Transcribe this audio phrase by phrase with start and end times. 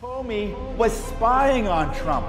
[0.00, 2.26] Comey was spying on Trump.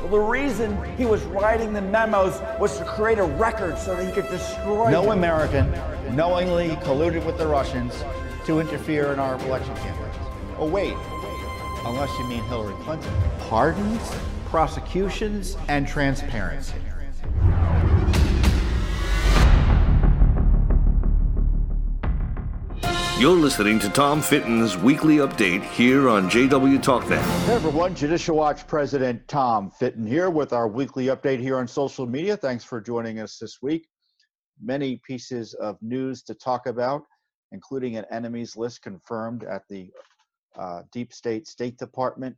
[0.00, 4.06] Well, the reason he was writing the memos was to create a record so that
[4.06, 4.90] he could destroy.
[4.90, 5.18] No him.
[5.18, 5.70] American
[6.16, 8.02] knowingly colluded with the Russians
[8.46, 10.16] to interfere in our election campaigns.
[10.58, 10.94] Oh, wait,
[11.84, 13.12] unless you mean Hillary Clinton.
[13.40, 14.10] Pardons,
[14.46, 16.72] prosecutions, and transparency.
[23.22, 27.22] You're listening to Tom Fitton's weekly update here on JW TalkNet.
[27.44, 32.04] Hey everyone, Judicial Watch President Tom Fitton here with our weekly update here on social
[32.04, 32.36] media.
[32.36, 33.86] Thanks for joining us this week.
[34.60, 37.04] Many pieces of news to talk about,
[37.52, 39.92] including an enemies list confirmed at the
[40.58, 42.34] uh, Deep State State Department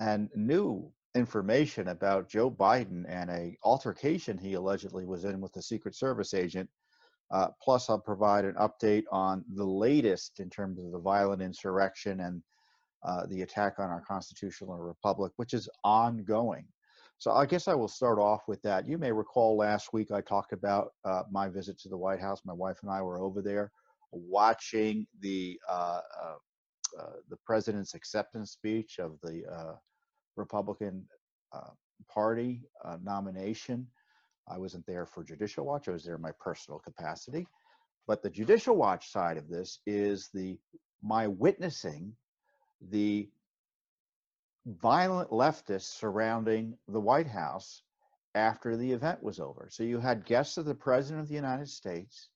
[0.00, 5.62] and new information about Joe Biden and a altercation he allegedly was in with a
[5.62, 6.68] Secret Service agent
[7.30, 12.20] uh, plus, I'll provide an update on the latest in terms of the violent insurrection
[12.20, 12.42] and
[13.04, 16.64] uh, the attack on our constitutional republic, which is ongoing.
[17.18, 18.86] So I guess I will start off with that.
[18.86, 22.42] You may recall last week I talked about uh, my visit to the White House.
[22.44, 23.70] My wife and I were over there
[24.12, 26.34] watching the uh, uh,
[27.00, 29.42] uh, the president's acceptance speech of the
[30.36, 31.04] Republican
[32.08, 32.62] Party
[33.02, 33.86] nomination
[34.48, 37.46] I wasn't there for Judicial Watch, I was there in my personal capacity.
[38.06, 40.58] But the Judicial Watch side of this is the
[41.02, 42.14] my witnessing
[42.90, 43.28] the
[44.66, 47.82] violent leftists surrounding the White House
[48.34, 49.68] after the event was over.
[49.70, 52.28] So you had guests of the President of the United States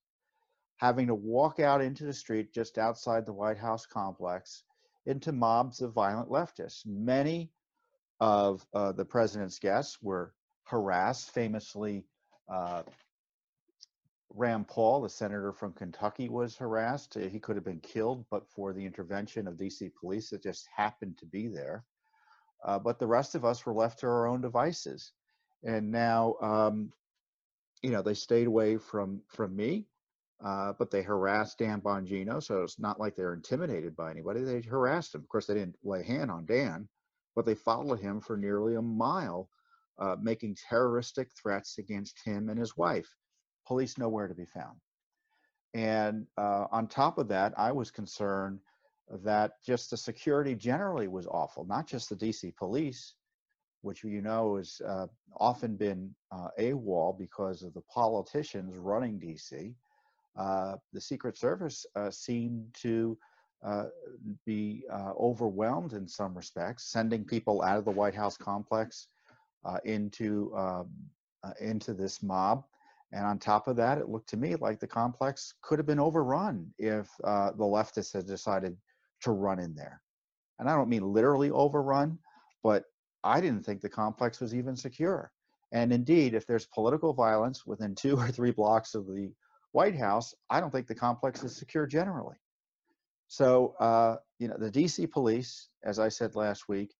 [0.78, 4.64] having to walk out into the street just outside the White House complex
[5.06, 6.86] into mobs of violent leftists.
[6.86, 7.50] Many
[8.20, 10.32] of uh, the president's guests were
[10.64, 11.32] harassed.
[11.32, 12.04] Famously,
[12.48, 12.82] uh,
[14.34, 17.14] Rand Paul, the senator from Kentucky, was harassed.
[17.14, 21.18] He could have been killed, but for the intervention of DC police that just happened
[21.18, 21.84] to be there.
[22.64, 25.12] Uh, but the rest of us were left to our own devices.
[25.64, 26.92] And now, um,
[27.82, 29.86] you know, they stayed away from from me,
[30.44, 32.42] uh, but they harassed Dan Bongino.
[32.42, 34.42] So it's not like they're intimidated by anybody.
[34.42, 35.22] They harassed him.
[35.22, 36.88] Of course, they didn't lay hand on Dan,
[37.34, 39.48] but they followed him for nearly a mile
[40.00, 43.08] uh, making terroristic threats against him and his wife.
[43.66, 44.78] Police nowhere to be found.
[45.74, 48.58] And uh, on top of that, I was concerned
[49.22, 53.14] that just the security generally was awful, not just the DC police,
[53.82, 55.06] which you know has uh,
[55.38, 59.74] often been uh, AWOL because of the politicians running DC.
[60.36, 63.16] Uh, the Secret Service uh, seemed to
[63.64, 63.86] uh,
[64.46, 69.08] be uh, overwhelmed in some respects, sending people out of the White House complex
[69.84, 70.88] into um,
[71.42, 72.64] uh, into this mob.
[73.12, 75.98] And on top of that, it looked to me like the complex could have been
[75.98, 78.76] overrun if uh, the leftists had decided
[79.22, 80.00] to run in there.
[80.58, 82.18] And I don't mean literally overrun,
[82.62, 82.84] but
[83.24, 85.32] I didn't think the complex was even secure.
[85.72, 89.32] And indeed, if there's political violence within two or three blocks of the
[89.72, 92.36] White House, I don't think the complex is secure generally.
[93.28, 96.92] So, uh, you know, the DC police, as I said last week,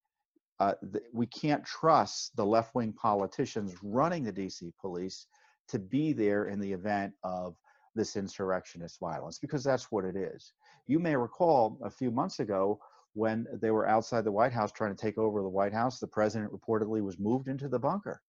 [0.60, 5.26] uh, th- we can't trust the left wing politicians running the DC police
[5.68, 7.56] to be there in the event of
[7.94, 10.52] this insurrectionist violence because that's what it is.
[10.86, 12.78] You may recall a few months ago
[13.14, 16.06] when they were outside the White House trying to take over the White House, the
[16.06, 18.20] president reportedly was moved into the bunker.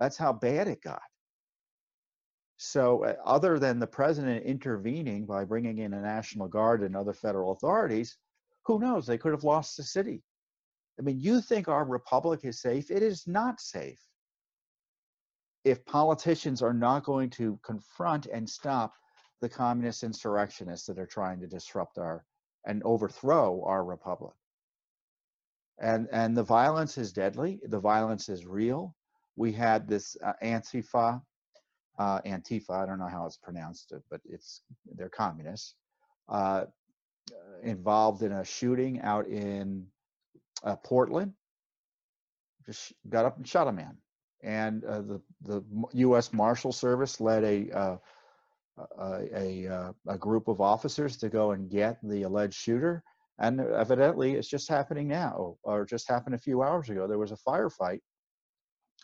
[0.00, 1.02] That's how bad it got.
[2.56, 7.12] So, uh, other than the president intervening by bringing in a National Guard and other
[7.12, 8.16] federal authorities,
[8.64, 9.06] who knows?
[9.06, 10.22] They could have lost the city.
[10.98, 12.90] I mean, you think our republic is safe?
[12.90, 14.00] It is not safe.
[15.64, 18.94] If politicians are not going to confront and stop
[19.40, 22.24] the communist insurrectionists that are trying to disrupt our
[22.66, 24.34] and overthrow our republic.
[25.78, 27.60] And and the violence is deadly.
[27.68, 28.94] The violence is real.
[29.36, 31.20] We had this uh, Antifa,
[31.98, 32.70] uh, Antifa.
[32.70, 34.62] I don't know how it's pronounced, but it's
[34.94, 35.74] they're communists.
[36.28, 36.64] Uh,
[37.62, 39.86] involved in a shooting out in
[40.64, 41.32] uh, Portland,
[42.66, 43.96] just got up and shot a man.
[44.42, 45.64] And uh, the the
[45.94, 46.32] U.S.
[46.32, 47.96] Marshal Service led a uh,
[48.98, 53.02] a, a, uh, a, group of officers to go and get the alleged shooter.
[53.38, 57.06] And evidently, it's just happening now, or just happened a few hours ago.
[57.06, 58.00] There was a firefight.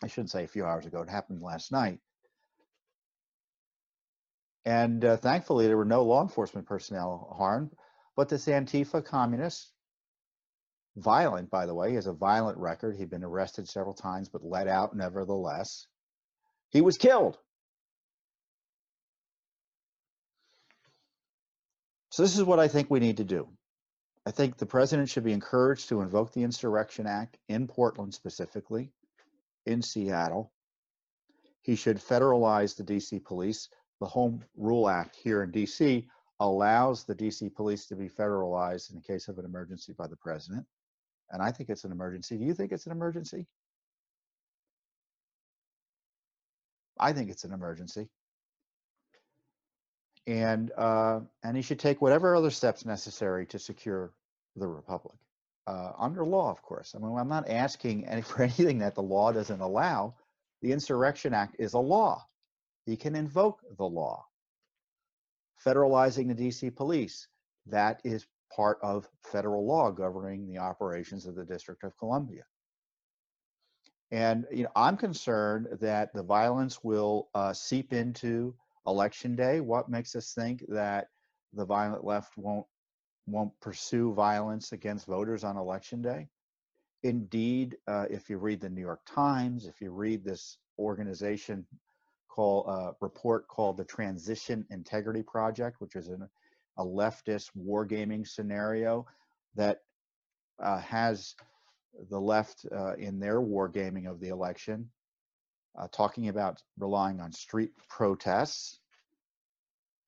[0.03, 1.01] I shouldn't say a few hours ago.
[1.01, 1.99] It happened last night.
[4.65, 7.71] And uh, thankfully, there were no law enforcement personnel harmed.
[8.15, 9.72] But this Antifa communist
[10.95, 11.89] violent, by the way.
[11.89, 12.95] He has a violent record.
[12.95, 15.87] He'd been arrested several times, but let out nevertheless.
[16.69, 17.37] He was killed.
[22.09, 23.49] So, this is what I think we need to do.
[24.25, 28.91] I think the president should be encouraged to invoke the Insurrection Act in Portland specifically,
[29.65, 30.51] in Seattle.
[31.61, 33.69] He should federalize the DC police.
[33.99, 36.05] The Home Rule Act here in DC
[36.39, 40.17] allows the DC police to be federalized in the case of an emergency by the
[40.17, 40.65] president.
[41.31, 42.37] And I think it's an emergency.
[42.37, 43.47] Do you think it's an emergency?
[46.99, 48.07] I think it's an emergency.
[50.25, 54.13] And uh, and he should take whatever other steps necessary to secure
[54.55, 55.17] the republic
[55.67, 56.93] uh, under law, of course.
[56.95, 60.15] I mean, I'm not asking any, for anything that the law doesn't allow.
[60.61, 62.25] The Insurrection Act is a law.
[62.85, 64.25] He can invoke the law.
[65.65, 67.27] Federalizing the DC police,
[67.67, 72.43] that is part of federal law governing the operations of the District of Columbia.
[74.11, 78.55] And you know, I'm concerned that the violence will uh, seep into
[78.85, 79.59] election day.
[79.59, 81.07] What makes us think that
[81.53, 82.65] the violent left won't
[83.25, 86.27] won't pursue violence against voters on election day?
[87.03, 91.65] Indeed, uh, if you read the New York Times, if you read this organization
[92.29, 96.27] called uh, report called the Transition Integrity Project, which is an,
[96.77, 99.05] a leftist wargaming scenario
[99.55, 99.81] that
[100.59, 101.35] uh, has
[102.09, 104.89] the left uh, in their wargaming of the election,
[105.79, 108.79] uh, talking about relying on street protests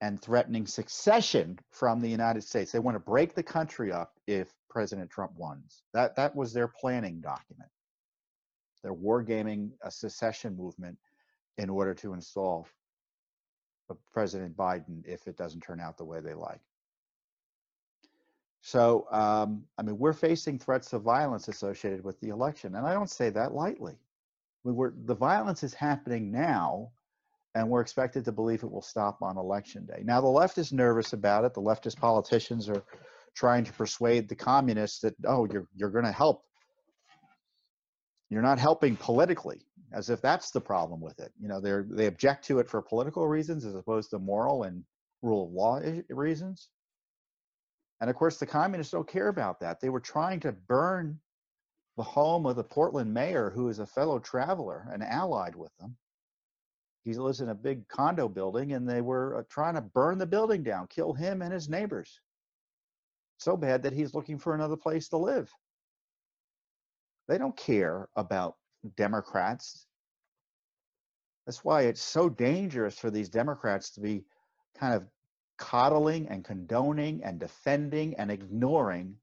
[0.00, 2.70] and threatening secession from the United States.
[2.70, 5.82] They want to break the country up if President Trump wins.
[5.94, 7.70] That that was their planning document.
[8.82, 10.98] They're wargaming a secession movement
[11.58, 12.68] in order to install
[13.94, 16.60] President Biden if it doesn't turn out the way they like.
[18.60, 22.94] So, um, I mean, we're facing threats of violence associated with the election, and I
[22.94, 23.94] don't say that lightly.
[24.64, 26.90] We were, the violence is happening now,
[27.54, 30.02] and we're expected to believe it will stop on election day.
[30.04, 31.54] Now, the left is nervous about it.
[31.54, 32.82] The leftist politicians are
[33.36, 36.42] trying to persuade the communists that, oh, you're you're going to help.
[38.30, 39.60] You're not helping politically,
[39.96, 41.32] as if that's the problem with it.
[41.40, 44.84] You know, they they object to it for political reasons as opposed to moral and
[45.22, 46.68] rule of law reasons.
[48.00, 49.80] And of course, the communists don't care about that.
[49.80, 51.18] They were trying to burn
[51.96, 55.96] the home of the Portland mayor, who is a fellow traveler and allied with them.
[57.04, 60.26] He lives in a big condo building, and they were uh, trying to burn the
[60.26, 62.20] building down, kill him and his neighbors.
[63.38, 65.50] So bad that he's looking for another place to live.
[67.28, 68.56] They don't care about
[68.96, 69.86] Democrats.
[71.46, 74.24] That's why it's so dangerous for these Democrats to be
[74.76, 75.06] kind of
[75.58, 79.16] coddling and condoning and defending and ignoring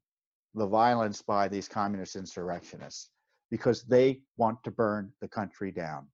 [0.54, 3.10] the violence by these communist insurrectionists
[3.50, 6.06] because they want to burn the country down.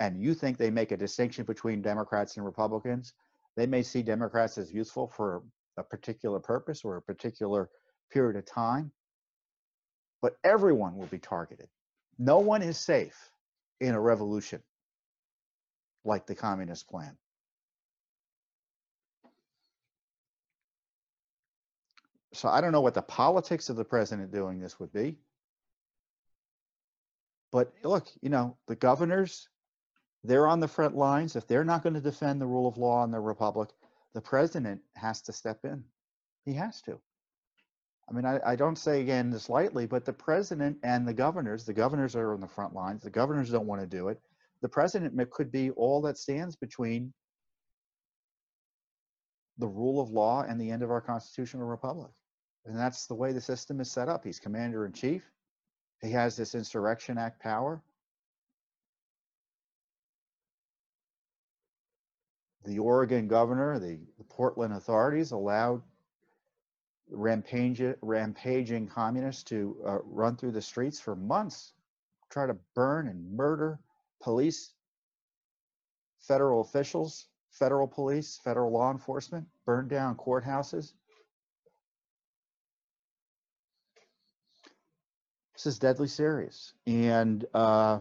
[0.00, 3.14] And you think they make a distinction between Democrats and Republicans?
[3.56, 5.42] They may see Democrats as useful for
[5.76, 7.70] a particular purpose or a particular
[8.10, 8.90] period of time,
[10.20, 11.68] but everyone will be targeted.
[12.18, 13.30] No one is safe
[13.80, 14.62] in a revolution
[16.04, 17.16] like the communist plan.
[22.34, 25.16] so I don't know what the politics of the president doing this would be.
[27.52, 29.48] But look, you know, the governors,
[30.24, 31.36] they're on the front lines.
[31.36, 33.70] If they're not going to defend the rule of law in the republic,
[34.14, 35.84] the president has to step in.
[36.44, 37.00] He has to.
[38.08, 41.64] I mean, I, I don't say again this lightly, but the president and the governors,
[41.64, 43.02] the governors are on the front lines.
[43.02, 44.20] The governors don't want to do it.
[44.60, 47.12] The president could be all that stands between
[49.58, 52.10] the rule of law and the end of our constitutional republic.
[52.66, 54.24] And that's the way the system is set up.
[54.24, 55.30] He's commander in chief.
[56.02, 57.82] He has this Insurrection Act power.
[62.64, 65.82] The Oregon governor, the, the Portland authorities allowed
[67.10, 71.72] rampage, rampaging communists to uh, run through the streets for months,
[72.30, 73.78] try to burn and murder
[74.20, 74.72] police,
[76.20, 80.92] federal officials, federal police, federal law enforcement, burn down courthouses.
[85.52, 86.72] This is deadly serious.
[86.86, 88.00] And uh,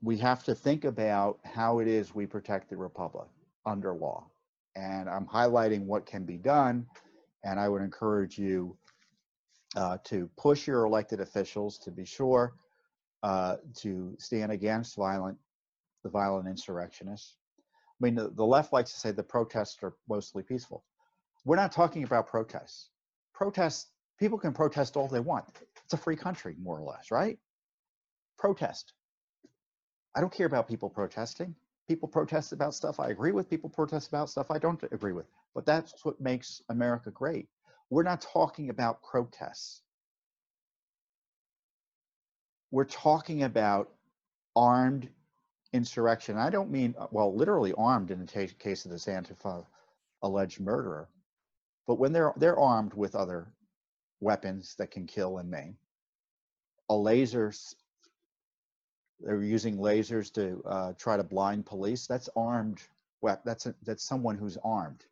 [0.00, 3.28] we have to think about how it is we protect the republic
[3.64, 4.26] under law.
[4.76, 6.86] And I'm highlighting what can be done.
[7.42, 8.76] And I would encourage you
[9.74, 12.54] uh, to push your elected officials to be sure
[13.22, 15.36] uh, to stand against violent,
[16.04, 17.34] the violent insurrectionists.
[17.58, 20.84] I mean, the, the left likes to say the protests are mostly peaceful.
[21.44, 22.90] We're not talking about protests.
[23.32, 25.46] Protests people can protest all they want.
[25.84, 27.38] It's a free country, more or less, right?
[28.38, 28.92] Protest.
[30.14, 31.54] I don't care about people protesting.
[31.88, 33.48] People protest about stuff I agree with.
[33.48, 35.26] People protest about stuff I don't agree with.
[35.54, 37.48] But that's what makes America great.
[37.90, 39.82] We're not talking about protests.
[42.72, 43.92] We're talking about
[44.56, 45.08] armed
[45.72, 46.36] insurrection.
[46.36, 49.64] I don't mean, well, literally armed in the case of this Antifa
[50.22, 51.08] alleged murderer,
[51.86, 53.52] but when they're they're armed with other
[54.20, 55.76] weapons that can kill and maim,
[56.88, 57.52] a laser
[59.20, 62.06] they're using lasers to uh, try to blind police.
[62.06, 62.82] That's armed.
[63.44, 65.04] That's a, that's someone who's armed.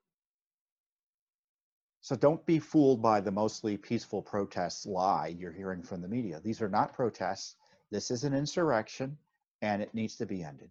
[2.01, 6.41] So don't be fooled by the mostly peaceful protests lie you're hearing from the media.
[6.45, 7.57] These are not protests.
[7.91, 9.17] This is an insurrection,
[9.63, 10.71] and it needs to be ended.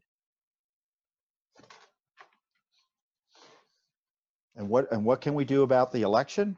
[4.56, 6.56] And what and what can we do about the election?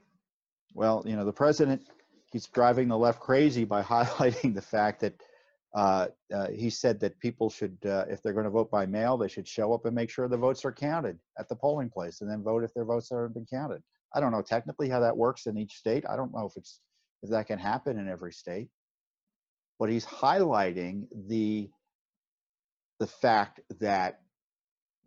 [0.74, 1.88] Well, you know, the president
[2.34, 5.14] he's driving the left crazy by highlighting the fact that
[5.76, 9.18] uh, uh, he said that people should, uh, if they're going to vote by mail,
[9.18, 12.22] they should show up and make sure the votes are counted at the polling place,
[12.22, 13.84] and then vote if their votes haven't been counted.
[14.14, 16.06] I don't know technically how that works in each state.
[16.10, 16.80] I don't know if it's
[17.24, 18.70] if that can happen in every state,
[19.78, 21.70] but he's highlighting the
[23.00, 24.22] the fact that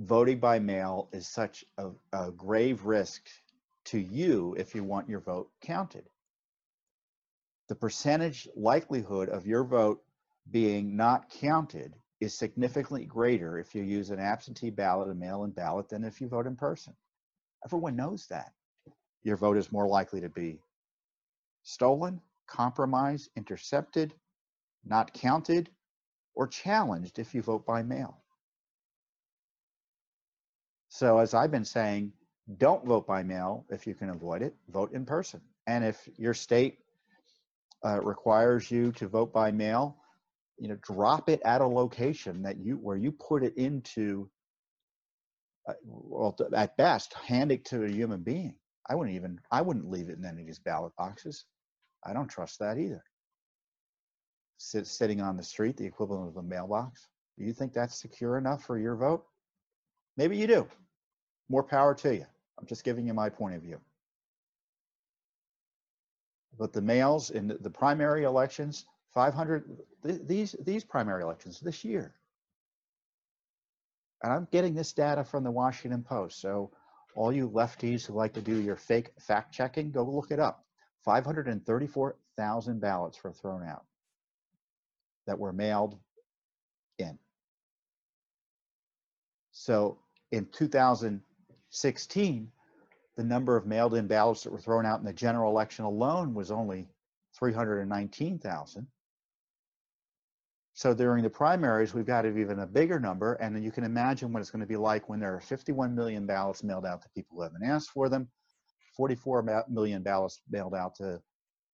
[0.01, 3.23] voting by mail is such a, a grave risk
[3.87, 6.05] to you if you want your vote counted.
[7.71, 10.03] The percentage likelihood of your vote
[10.51, 15.89] being not counted is significantly greater if you use an absentee ballot, a mail-in ballot,
[15.89, 16.95] than if you vote in person.
[17.65, 18.53] Everyone knows that.
[19.23, 20.61] Your vote is more likely to be
[21.63, 24.15] stolen, compromised, intercepted,
[24.85, 25.71] not counted,
[26.35, 28.19] or challenged if you vote by mail.
[30.89, 32.13] So as I've been saying,
[32.57, 35.41] don't vote by mail if you can avoid it, vote in person.
[35.67, 36.79] And if your state
[37.85, 39.99] uh, requires you to vote by mail,
[40.59, 44.29] you know drop it at a location that you where you put it into
[45.69, 48.55] uh, well at best hand it to a human being.
[48.89, 51.45] I wouldn't even i wouldn't leave it in any of these ballot boxes.
[52.05, 53.03] I don't trust that either.
[54.59, 57.07] Sit, sitting on the street the equivalent of a mailbox.
[57.39, 59.25] Do you think that's secure enough for your vote?
[60.17, 60.67] Maybe you do.
[61.49, 62.27] More power to you.
[62.59, 63.81] I'm just giving you my point of view.
[66.59, 68.85] But the mails in the primary elections
[69.15, 72.15] 500 th- these these primary elections this year.
[74.23, 76.41] And I'm getting this data from the Washington Post.
[76.41, 76.71] So
[77.15, 80.65] all you lefties who like to do your fake fact checking, go look it up.
[81.05, 83.85] 534,000 ballots were thrown out
[85.27, 85.99] that were mailed
[86.99, 87.19] in.
[89.53, 89.99] So
[90.33, 92.51] in 2016,
[93.17, 96.35] the number of mailed in ballots that were thrown out in the general election alone
[96.35, 96.87] was only
[97.35, 98.87] 319,000.
[100.79, 104.33] So during the primaries, we've got even a bigger number, and then you can imagine
[104.33, 107.09] what it's going to be like when there are 51 million ballots mailed out to
[107.17, 108.29] people who haven't asked for them,
[108.97, 111.21] 44 million ballots mailed out to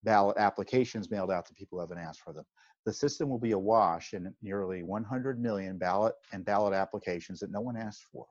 [0.05, 2.47] ballot applications mailed out to people who haven't asked for them.
[2.87, 7.61] The system will be awash in nearly 100 million ballot and ballot applications that no
[7.61, 8.25] one asked for.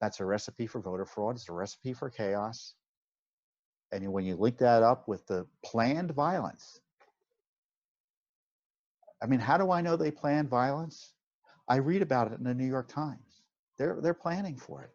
[0.00, 1.34] That's a recipe for voter fraud.
[1.34, 2.74] It's a recipe for chaos.
[3.90, 6.78] And when you link that up with the planned violence
[9.22, 11.12] I mean, how do I know they plan violence?
[11.68, 13.42] I read about it in the New York Times.
[13.76, 14.90] They're they're planning for it.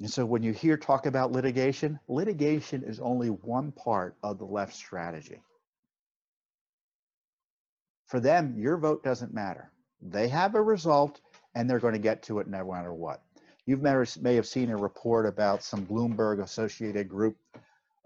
[0.00, 4.44] And so when you hear talk about litigation, litigation is only one part of the
[4.44, 5.42] left strategy.
[8.06, 9.72] For them, your vote doesn't matter.
[10.00, 11.20] They have a result
[11.54, 13.22] and they're going to get to it no matter what.
[13.66, 17.36] You may have seen a report about some Bloomberg associated group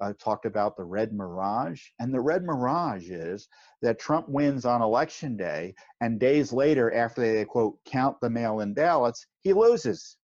[0.03, 1.81] uh, talked about the red mirage.
[2.01, 3.49] And the red mirage is
[3.83, 8.61] that Trump wins on election day, and days later, after they quote count the mail
[8.61, 10.17] in ballots, he loses.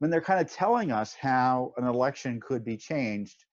[0.00, 3.44] When they're kind of telling us how an election could be changed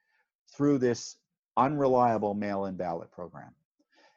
[0.52, 1.18] through this
[1.56, 3.54] unreliable mail in ballot program.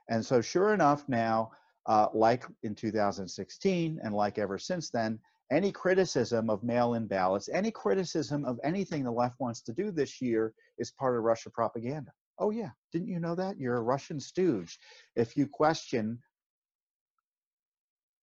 [0.09, 1.53] And so, sure enough, now,
[1.85, 5.19] uh, like in 2016, and like ever since then,
[5.51, 10.21] any criticism of mail-in ballots, any criticism of anything the left wants to do this
[10.21, 12.13] year is part of Russia propaganda.
[12.39, 13.59] Oh yeah, didn't you know that?
[13.59, 14.79] You're a Russian stooge.
[15.15, 16.19] If you question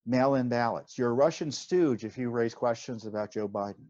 [0.05, 3.85] mail-in ballots, you're a Russian stooge if you raise questions about Joe Biden.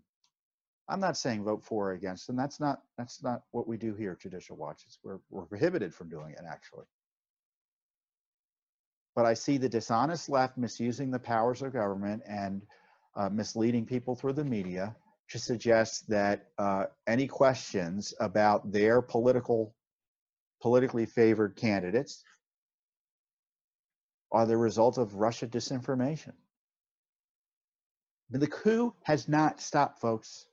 [0.90, 2.36] I'm not saying vote for or against them.
[2.36, 4.84] That's not that's not what we do here at Judicial Watch.
[4.88, 6.86] It's, we're we're prohibited from doing it actually.
[9.16, 12.64] But I see the dishonest left misusing the powers of government and
[13.16, 14.96] uh, misleading people through the media
[15.30, 19.76] to suggest that uh, any questions about their political
[20.62, 22.24] politically favored candidates
[24.32, 26.34] are the result of Russia disinformation.
[28.30, 30.46] But the coup has not stopped, folks.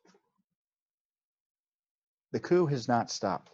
[2.33, 3.51] The coup has not stopped.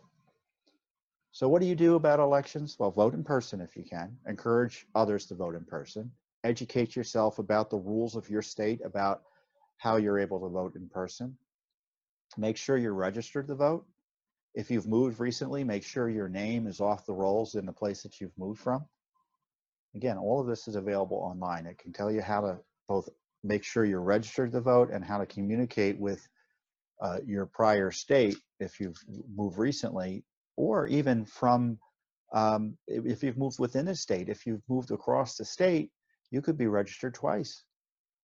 [1.33, 2.77] So, what do you do about elections?
[2.79, 4.17] Well, vote in person if you can.
[4.27, 6.13] Encourage others to vote in person.
[6.45, 9.23] Educate yourself about the rules of your state, about
[9.79, 11.37] how you're able to vote in person.
[12.37, 13.87] Make sure you're registered to vote.
[14.55, 18.03] If you've moved recently, make sure your name is off the rolls in the place
[18.03, 18.85] that you've moved from.
[19.95, 21.67] Again, all of this is available online.
[21.67, 22.59] It can tell you how to
[22.89, 23.09] both
[23.45, 26.27] make sure you're registered to vote and how to communicate with
[27.01, 28.97] uh, your prior state if you've
[29.35, 30.25] moved recently,
[30.57, 31.79] or even from
[32.33, 34.29] um, if you've moved within a state.
[34.29, 35.91] If you've moved across the state,
[36.33, 37.63] you could be registered twice.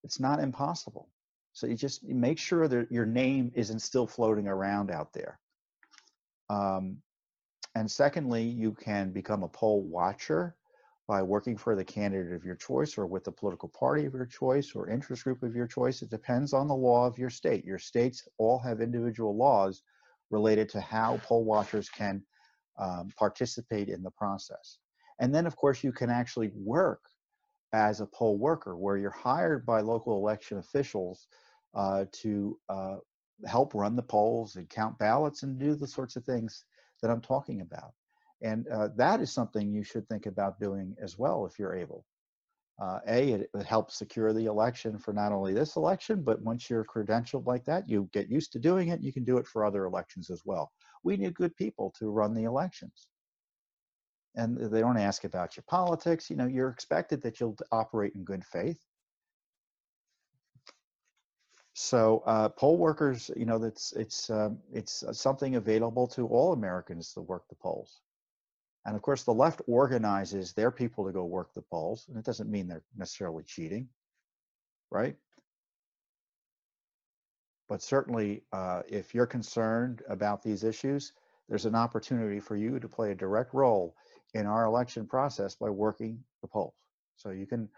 [0.02, 1.08] It's not impossible.
[1.52, 5.38] So you just make sure that your name isn't still floating around out there.
[6.48, 6.98] Um,
[7.74, 10.56] and secondly, you can become a poll watcher
[11.06, 14.26] by working for the candidate of your choice or with the political party of your
[14.26, 16.00] choice or interest group of your choice.
[16.00, 17.64] It depends on the law of your state.
[17.64, 19.82] Your states all have individual laws
[20.30, 22.22] related to how poll watchers can
[22.78, 24.78] um, participate in the process.
[25.20, 27.00] And then, of course, you can actually work
[27.72, 31.26] as a poll worker where you're hired by local election officials
[31.74, 32.96] uh, to uh,
[33.46, 36.64] help run the polls and count ballots and do the sorts of things
[37.02, 37.92] that I'm talking about.
[38.42, 42.04] And uh, that is something you should think about doing as well if you're able.
[42.80, 46.70] Uh, a, it, it, helps secure the election for not only this election, but once
[46.70, 49.64] you're credentialed like that, you get used to doing it, you can do it for
[49.64, 50.70] other elections as well.
[51.02, 53.08] We need good people to run the elections.
[54.34, 56.30] And they don't ask about your politics.
[56.30, 58.78] You know, you're expected that you'll operate in good faith.
[61.74, 67.12] So uh, poll workers, you know, that's it's um, it's something available to all Americans
[67.14, 68.00] to work the polls.
[68.84, 72.24] And of course, the left organizes their people to go work the polls, and it
[72.24, 73.88] doesn't mean they're necessarily cheating,
[74.90, 75.16] right?
[77.68, 81.12] But certainly, uh, if you're concerned about these issues,
[81.48, 83.94] there's an opportunity for you to play a direct role
[84.34, 86.74] in our election process by working the polls.
[87.16, 87.68] So you can,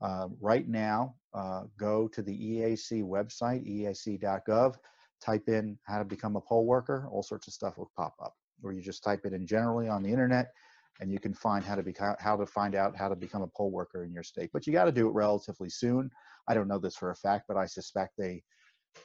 [0.00, 4.76] uh, right now, uh, go to the EAC website, eac.gov,
[5.20, 8.34] type in how to become a poll worker, all sorts of stuff will pop up
[8.62, 10.52] or you just type it in generally on the internet
[11.00, 13.48] and you can find how to become how to find out how to become a
[13.56, 16.10] poll worker in your state but you got to do it relatively soon
[16.48, 18.42] i don't know this for a fact but i suspect they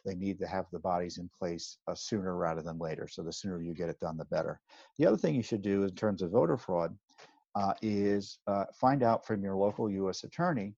[0.05, 3.31] they need to have the bodies in place uh, sooner rather than later so the
[3.31, 4.59] sooner you get it done the better
[4.97, 6.95] the other thing you should do in terms of voter fraud
[7.55, 10.73] uh, is uh, find out from your local u.s attorney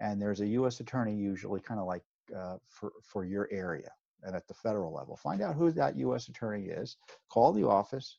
[0.00, 2.02] and there's a u.s attorney usually kind of like
[2.36, 3.90] uh, for for your area
[4.22, 5.16] and at the federal level.
[5.16, 6.28] Find out who that U.S.
[6.28, 6.96] attorney is,
[7.28, 8.18] call the office,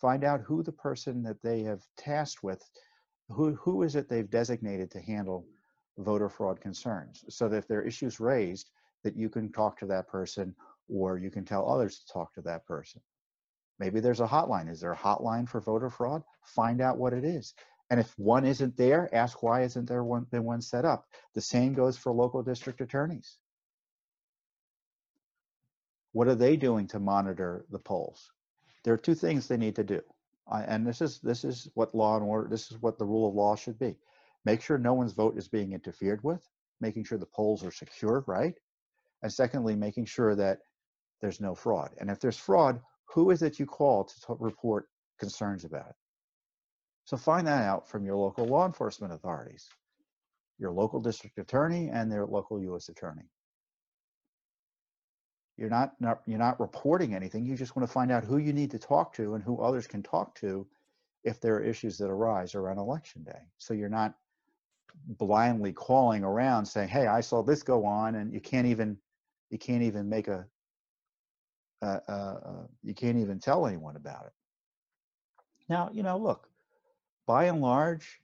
[0.00, 2.62] find out who the person that they have tasked with,
[3.30, 5.46] who, who is it they've designated to handle
[5.98, 7.24] voter fraud concerns.
[7.28, 8.70] So that if there are issues raised,
[9.04, 10.54] that you can talk to that person
[10.88, 13.00] or you can tell others to talk to that person.
[13.78, 14.70] Maybe there's a hotline.
[14.70, 16.22] Is there a hotline for voter fraud?
[16.44, 17.54] Find out what it is.
[17.90, 21.06] And if one isn't there, ask why isn't there one been one set up.
[21.34, 23.36] The same goes for local district attorneys.
[26.12, 28.30] What are they doing to monitor the polls?
[28.84, 30.00] There are two things they need to do.
[30.50, 33.28] Uh, and this is this is what law and order, this is what the rule
[33.28, 33.96] of law should be.
[34.44, 36.46] Make sure no one's vote is being interfered with,
[36.80, 38.54] making sure the polls are secure, right?
[39.24, 40.58] And secondly, making sure that
[41.22, 41.92] there's no fraud.
[41.98, 45.96] And if there's fraud, who is it you call to report concerns about it?
[47.06, 49.70] So find that out from your local law enforcement authorities,
[50.58, 52.90] your local district attorney and their local U.S.
[52.90, 53.30] attorney.
[55.56, 57.46] You're not, not you're not reporting anything.
[57.46, 59.86] You just want to find out who you need to talk to and who others
[59.86, 60.66] can talk to
[61.22, 63.40] if there are issues that arise around election day.
[63.56, 64.16] So you're not
[65.06, 68.98] blindly calling around saying, "Hey, I saw this go on," and you can't even
[69.54, 70.44] you can't even make a
[71.80, 74.32] uh, uh, you can't even tell anyone about it.
[75.68, 76.48] Now, you know, look,
[77.24, 78.20] by and large,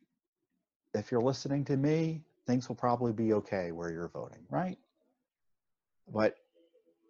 [0.92, 4.76] if you're listening to me, things will probably be okay where you're voting, right?
[6.12, 6.34] But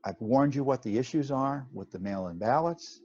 [0.04, 3.00] I've warned you what the issues are with the mail-in ballots.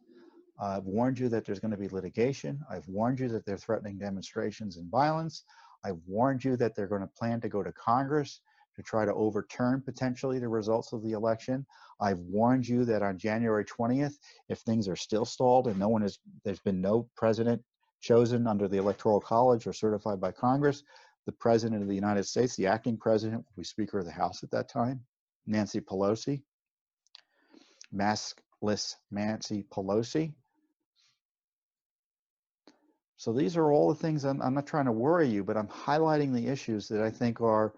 [0.62, 2.60] I've warned you that there's going to be litigation.
[2.70, 5.46] I've warned you that they're threatening demonstrations and violence.
[5.86, 8.42] I've warned you that they're going to plan to go to Congress
[8.76, 11.66] to try to overturn potentially the results of the election.
[12.00, 14.18] I've warned you that on January 20th,
[14.50, 17.62] if things are still stalled and no one has, there's been no president
[18.02, 20.84] chosen under the Electoral College or certified by Congress,
[21.26, 24.44] the President of the United States, the acting president, will be Speaker of the House
[24.44, 25.00] at that time,
[25.48, 26.42] Nancy Pelosi
[27.96, 30.34] maskless Nancy Pelosi.
[33.18, 35.68] So these are all the things I'm, I'm not trying to worry you, but I'm
[35.68, 37.74] highlighting the issues that I think are,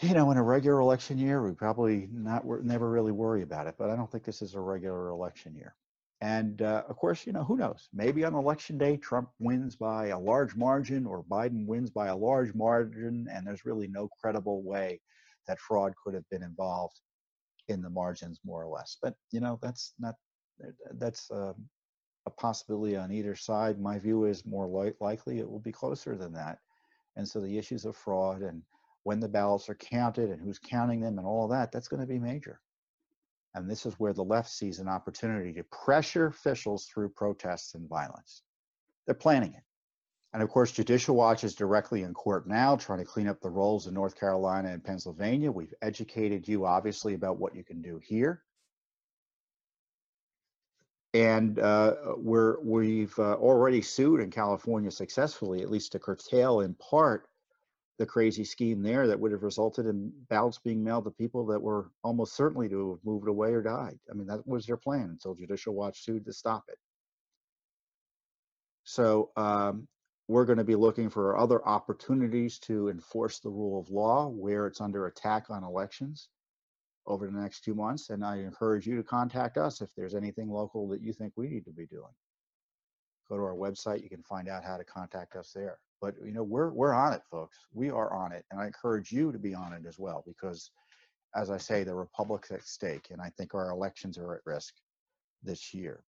[0.00, 3.74] you know, in a regular election year, we probably not never really worry about it.
[3.78, 5.74] But I don't think this is a regular election year.
[6.22, 7.88] And uh, of course, you know, who knows?
[7.94, 12.16] Maybe on election day, Trump wins by a large margin or Biden wins by a
[12.16, 15.00] large margin, and there's really no credible way
[15.48, 17.00] that fraud could have been involved
[17.68, 18.98] in the margins, more or less.
[19.00, 20.14] But, you know, that's not,
[20.92, 21.54] that's uh,
[22.26, 23.80] a possibility on either side.
[23.80, 26.58] My view is more li- likely it will be closer than that.
[27.16, 28.62] And so the issues of fraud and
[29.02, 32.06] when the ballots are counted and who's counting them and all that, that's going to
[32.06, 32.60] be major.
[33.54, 37.88] And this is where the left sees an opportunity to pressure officials through protests and
[37.88, 38.42] violence.
[39.06, 39.62] They're planning it.
[40.32, 43.50] And of course, Judicial Watch is directly in court now, trying to clean up the
[43.50, 45.50] rolls in North Carolina and Pennsylvania.
[45.50, 48.42] We've educated you, obviously, about what you can do here.
[51.12, 56.74] And uh, we're, we've uh, already sued in California successfully, at least to curtail in
[56.74, 57.26] part
[58.00, 61.60] the crazy scheme there that would have resulted in ballots being mailed to people that
[61.60, 63.98] were almost certainly to have moved away or died.
[64.10, 66.78] I mean, that was their plan until Judicial Watch sued to stop it.
[68.84, 69.86] So um,
[70.28, 74.66] we're going to be looking for other opportunities to enforce the rule of law where
[74.66, 76.30] it's under attack on elections
[77.06, 78.08] over the next two months.
[78.08, 81.48] And I encourage you to contact us if there's anything local that you think we
[81.48, 82.14] need to be doing.
[83.28, 84.02] Go to our website.
[84.02, 85.80] You can find out how to contact us there.
[86.00, 87.58] But you know, we're we're on it, folks.
[87.72, 90.70] We are on it, and I encourage you to be on it as well, because,
[91.36, 94.74] as I say, the republic's at stake, and I think our elections are at risk
[95.42, 96.02] this year.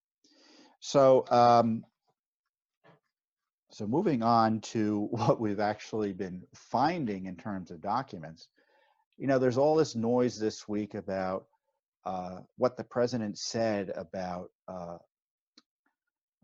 [0.80, 1.84] So, um,
[3.70, 8.48] so moving on to what we've actually been finding in terms of documents,
[9.18, 11.46] you know, there's all this noise this week about
[12.04, 14.96] uh, what the president said about uh,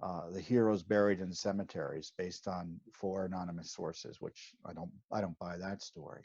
[0.03, 5.21] uh, the heroes buried in cemeteries based on four anonymous sources, which I don't I
[5.21, 6.23] don't buy that story.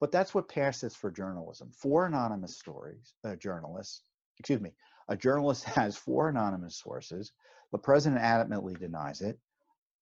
[0.00, 1.70] But that's what passes for journalism.
[1.70, 4.02] Four anonymous stories, uh, journalists,
[4.38, 4.72] excuse me,
[5.08, 7.32] a journalist has four anonymous sources.
[7.70, 9.38] The president adamantly denies it.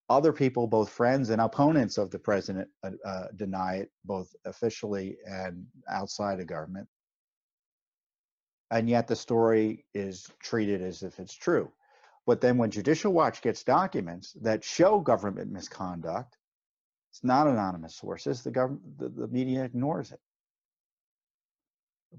[0.09, 5.19] Other people, both friends and opponents of the president, uh, uh, deny it, both officially
[5.25, 6.89] and outside of government.
[8.73, 11.71] And yet the story is treated as if it's true.
[12.27, 16.37] But then when Judicial Watch gets documents that show government misconduct,
[17.11, 18.43] it's not anonymous sources.
[18.43, 20.21] The government, the, the media ignores it.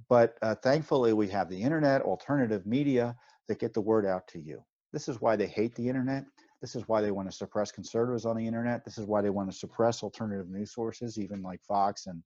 [0.09, 3.15] But uh, thankfully, we have the internet, alternative media
[3.47, 4.63] that get the word out to you.
[4.91, 6.25] This is why they hate the internet.
[6.61, 8.85] This is why they want to suppress conservatives on the internet.
[8.85, 12.21] This is why they want to suppress alternative news sources, even like Fox and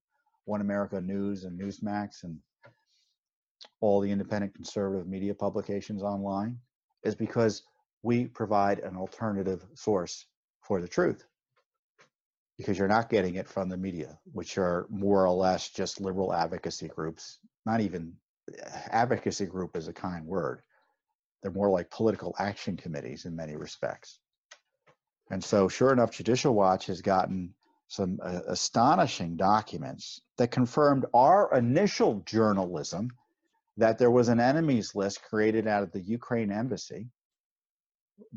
[0.45, 2.37] One America News and Newsmax and
[3.79, 6.57] all the independent conservative media publications online
[7.05, 7.63] is because
[8.03, 10.25] we provide an alternative source
[10.61, 11.25] for the truth
[12.57, 16.33] because you're not getting it from the media, which are more or less just liberal
[16.33, 17.39] advocacy groups.
[17.65, 18.13] Not even
[18.89, 20.61] advocacy group is a kind word.
[21.41, 24.19] They're more like political action committees in many respects.
[25.29, 27.53] And so, sure enough, Judicial Watch has gotten
[27.87, 33.09] some uh, astonishing documents that confirmed our initial journalism
[33.77, 37.09] that there was an enemies list created out of the Ukraine embassy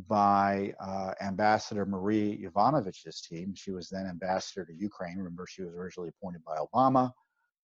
[0.08, 3.54] by uh, Ambassador Marie Yovanovitch's team.
[3.54, 5.18] She was then ambassador to Ukraine.
[5.18, 7.12] Remember, she was originally appointed by Obama,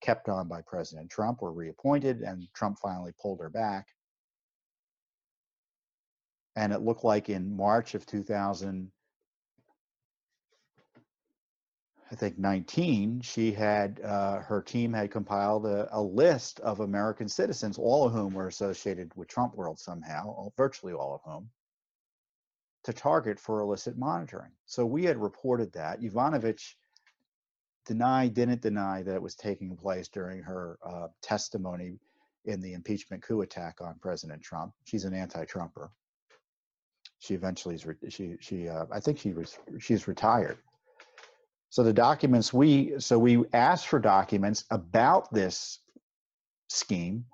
[0.01, 3.87] kept on by President Trump, were reappointed, and Trump finally pulled her back.
[6.57, 8.93] And it looked like in March of 2000,
[12.15, 17.29] I think 19, she had uh, her team had compiled a, a, list of American
[17.29, 21.51] citizens, all of whom were associated with Trump World somehow, virtually all of whom,
[22.85, 24.53] to target for illicit monitoring.
[24.65, 26.03] So we had reported that.
[26.03, 26.77] Yovanovitch
[27.85, 31.99] denied, didn't deny that it was taking place during her uh, testimony
[32.45, 34.73] in the impeachment coup attack on President Trump.
[34.85, 35.91] She's an anti-Trumper.
[37.19, 37.85] She eventually is.
[38.09, 38.69] She she.
[38.69, 39.59] Uh, I think she was.
[39.81, 40.59] She's retired.
[41.75, 45.81] So the documents we so we asked for documents about this
[46.69, 47.25] scheme,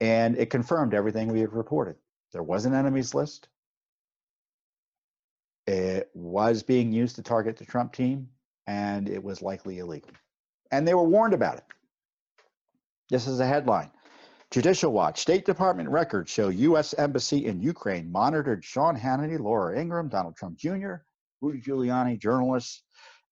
[0.00, 1.96] and it confirmed everything we had reported.
[2.32, 3.48] There was an enemies list.
[5.66, 8.28] It was being used to target the Trump team,
[8.68, 10.12] and it was likely illegal.
[10.70, 11.64] And they were warned about it.
[13.10, 13.90] This is a headline.
[14.52, 16.94] Judicial Watch State Department records show U.S.
[16.98, 21.02] Embassy in Ukraine monitored Sean Hannity, Laura Ingraham, Donald Trump Jr.,
[21.40, 22.84] Rudy Giuliani, journalists,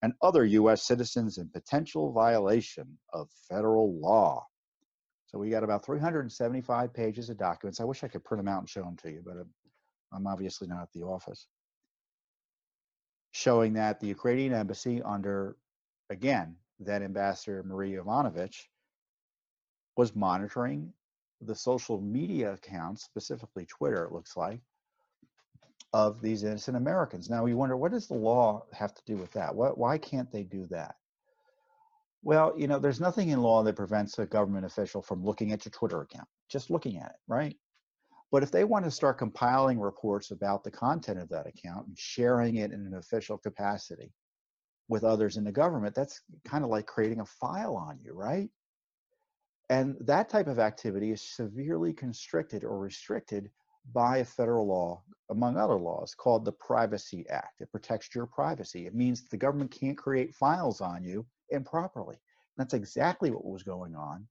[0.03, 0.83] and other U.S.
[0.83, 4.47] citizens in potential violation of federal law.
[5.27, 7.81] So we got about 375 pages of documents.
[7.81, 9.35] I wish I could print them out and show them to you, but
[10.13, 11.47] I'm obviously not at the office.
[13.33, 15.57] showing that the Ukrainian embassy under,
[16.11, 18.57] again, then Ambassador Marie Yovanovitch
[19.97, 20.93] was monitoring
[21.41, 24.61] the social media accounts, specifically Twitter, it looks like,
[25.93, 27.29] of these innocent Americans.
[27.29, 29.55] Now we wonder, what does the law have to do with that?
[29.55, 30.95] What, why can't they do that?
[32.23, 35.65] Well, you know, there's nothing in law that prevents a government official from looking at
[35.65, 37.57] your Twitter account, just looking at it, right?
[38.31, 41.99] But if they want to start compiling reports about the content of that account and
[41.99, 44.13] sharing it in an official capacity
[44.89, 48.51] with others in the government, that's kind of like creating a file on you, right?
[49.69, 53.51] And that type of activity is severely constricted or restricted
[53.93, 57.61] by a federal law, among other laws, called the Privacy Act.
[57.61, 58.87] It protects your privacy.
[58.87, 62.17] It means the government can't create files on you improperly.
[62.57, 64.27] That's exactly what was going on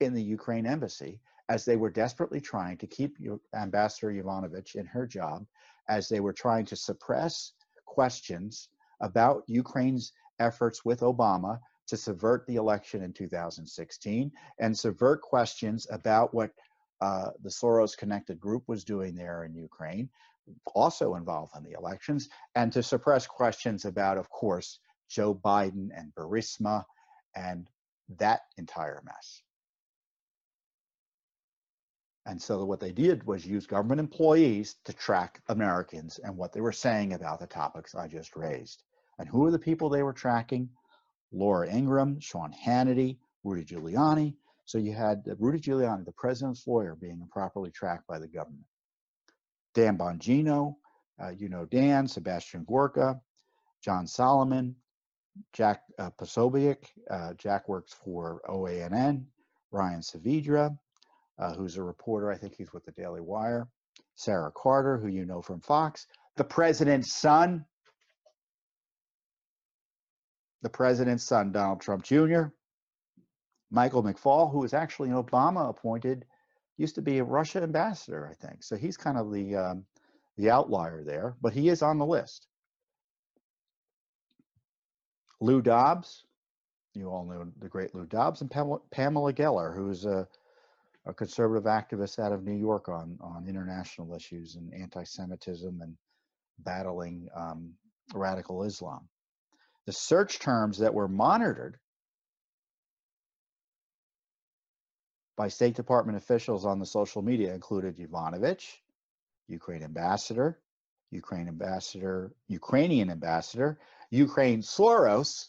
[0.00, 3.16] in the Ukraine embassy as they were desperately trying to keep
[3.54, 5.44] Ambassador Yovanovitch in her job,
[5.88, 7.52] as they were trying to suppress
[7.86, 8.68] questions
[9.00, 16.32] about Ukraine's efforts with Obama to subvert the election in 2016 and subvert questions about
[16.32, 16.50] what
[17.02, 20.08] uh, the Soros connected group was doing there in Ukraine,
[20.72, 26.14] also involved in the elections, and to suppress questions about, of course, Joe Biden and
[26.14, 26.84] Burisma
[27.34, 27.68] and
[28.18, 29.42] that entire mess.
[32.24, 36.60] And so what they did was use government employees to track Americans and what they
[36.60, 38.84] were saying about the topics I just raised.
[39.18, 40.70] And who are the people they were tracking?
[41.32, 44.36] Laura Ingraham, Sean Hannity, Rudy Giuliani.
[44.64, 48.64] So you had Rudy Giuliani, the president's lawyer, being improperly tracked by the government.
[49.74, 50.76] Dan Bongino,
[51.22, 53.20] uh, you know Dan, Sebastian Gorka,
[53.82, 54.76] John Solomon,
[55.52, 56.86] Jack uh, Posobiec.
[57.10, 59.24] Uh, Jack works for OANN.
[59.72, 60.76] Ryan Saavedra,
[61.38, 62.30] uh, who's a reporter.
[62.30, 63.68] I think he's with the Daily Wire.
[64.14, 66.06] Sarah Carter, who you know from Fox.
[66.36, 67.64] The president's son,
[70.62, 72.44] the president's son, Donald Trump Jr.,
[73.72, 76.26] Michael McFaul, who was actually an Obama appointed,
[76.76, 78.62] used to be a Russia ambassador, I think.
[78.62, 79.84] So he's kind of the um,
[80.36, 82.46] the outlier there, but he is on the list.
[85.40, 86.24] Lou Dobbs,
[86.94, 90.28] you all know the great Lou Dobbs, and Pamela, Pamela Geller, who's a,
[91.06, 95.96] a conservative activist out of New York on on international issues and anti-Semitism and
[96.60, 97.72] battling um,
[98.14, 99.08] radical Islam
[99.86, 101.78] the search terms that were monitored
[105.36, 108.64] by State Department officials on the social media included Yovanovitch,
[109.48, 110.58] Ukraine ambassador,
[111.10, 113.78] Ukraine ambassador, Ukrainian ambassador,
[114.10, 115.48] Ukraine Soros.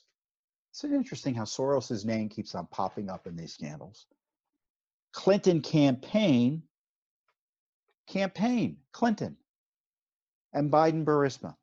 [0.71, 4.05] It's interesting how Soros's name keeps on popping up in these scandals.
[5.11, 6.63] Clinton campaign,
[8.07, 9.37] campaign, Clinton,
[10.51, 11.55] and Biden Burisma.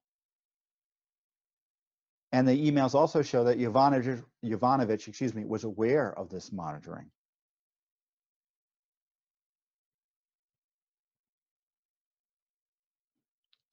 [2.32, 7.10] And the emails also show that Yovanovitch, Yovanovitch, excuse me, was aware of this monitoring.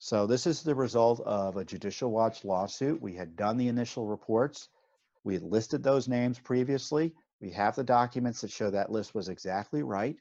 [0.08, 3.02] So this is the result of a Judicial Watch lawsuit.
[3.02, 4.70] We had done the initial reports.
[5.26, 7.14] We had listed those names previously.
[7.42, 10.16] We have the documents that show that list was exactly right.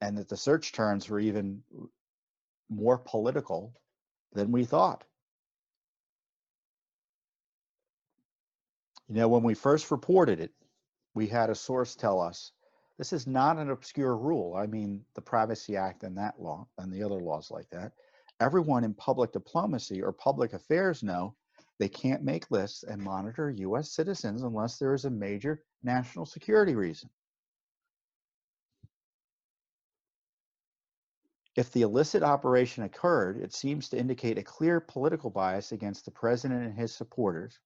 [0.00, 1.62] And that the search terms were even
[2.70, 3.74] more political
[4.32, 5.04] than we thought.
[9.10, 10.52] You know, when we first reported it,
[11.12, 12.52] we had a source tell us
[12.98, 14.54] this is not an obscure rule.
[14.54, 17.92] I mean, the Privacy Act and that law and the other laws like that.
[18.40, 21.34] Everyone in public diplomacy or public affairs know
[21.78, 26.74] they can't make lists and monitor US citizens unless there is a major national security
[26.74, 27.10] reason.
[31.56, 36.10] If the illicit operation occurred, it seems to indicate a clear political bias against the
[36.10, 37.58] president and his supporters.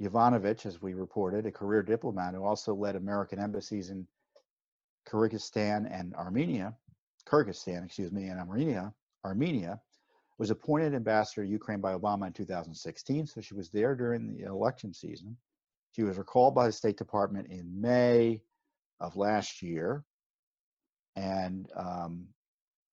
[0.00, 4.06] Yovanovitch, as we reported, a career diplomat who also led American embassies in
[5.08, 6.74] Kyrgyzstan and Armenia,
[7.26, 8.92] Kyrgyzstan, excuse me, and Armenia,
[9.24, 9.80] Armenia,
[10.38, 13.26] was appointed ambassador to Ukraine by Obama in 2016.
[13.26, 15.36] So she was there during the election season.
[15.92, 18.42] She was recalled by the State Department in May
[19.00, 20.04] of last year
[21.16, 22.26] and um,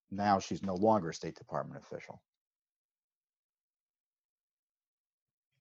[0.10, 2.22] now she's no longer a State Department official.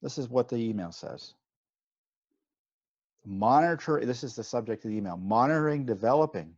[0.03, 1.35] This is what the email says.
[3.25, 6.57] Monitor, this is the subject of the email, monitoring developing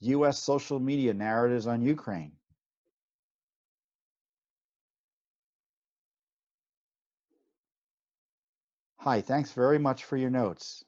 [0.00, 0.42] U.S.
[0.42, 2.32] social media narratives on Ukraine.
[8.98, 10.84] Hi, thanks very much for your notes.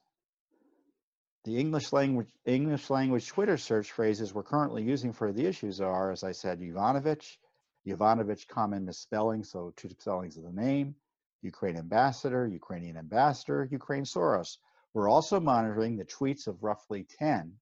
[1.44, 6.12] The English language English language Twitter search phrases we're currently using for the issues are,
[6.12, 7.38] as I said, Yovanovitch,
[7.86, 10.94] Yovanovitch common misspelling, so two spellings of the name,
[11.42, 14.58] Ukraine ambassador, Ukrainian ambassador, Ukraine Soros.
[14.94, 17.52] We're also monitoring the tweets of roughly 10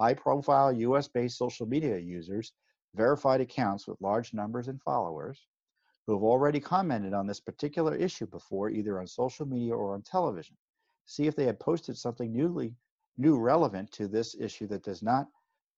[0.00, 2.52] high profile US based social media users,
[2.94, 5.46] verified accounts with large numbers and followers,
[6.06, 10.02] who have already commented on this particular issue before, either on social media or on
[10.02, 10.56] television.
[11.04, 12.74] See if they had posted something newly
[13.18, 15.28] new relevant to this issue that does not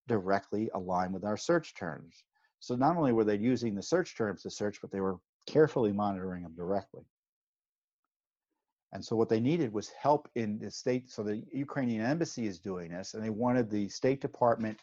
[0.07, 2.25] directly align with our search terms.
[2.61, 5.93] So not only were they using the search terms to search, but they were carefully
[5.93, 7.05] monitoring them directly.
[8.93, 11.11] And so what they needed was help in the state.
[11.11, 14.79] So the Ukrainian embassy is doing this, and they wanted the State Department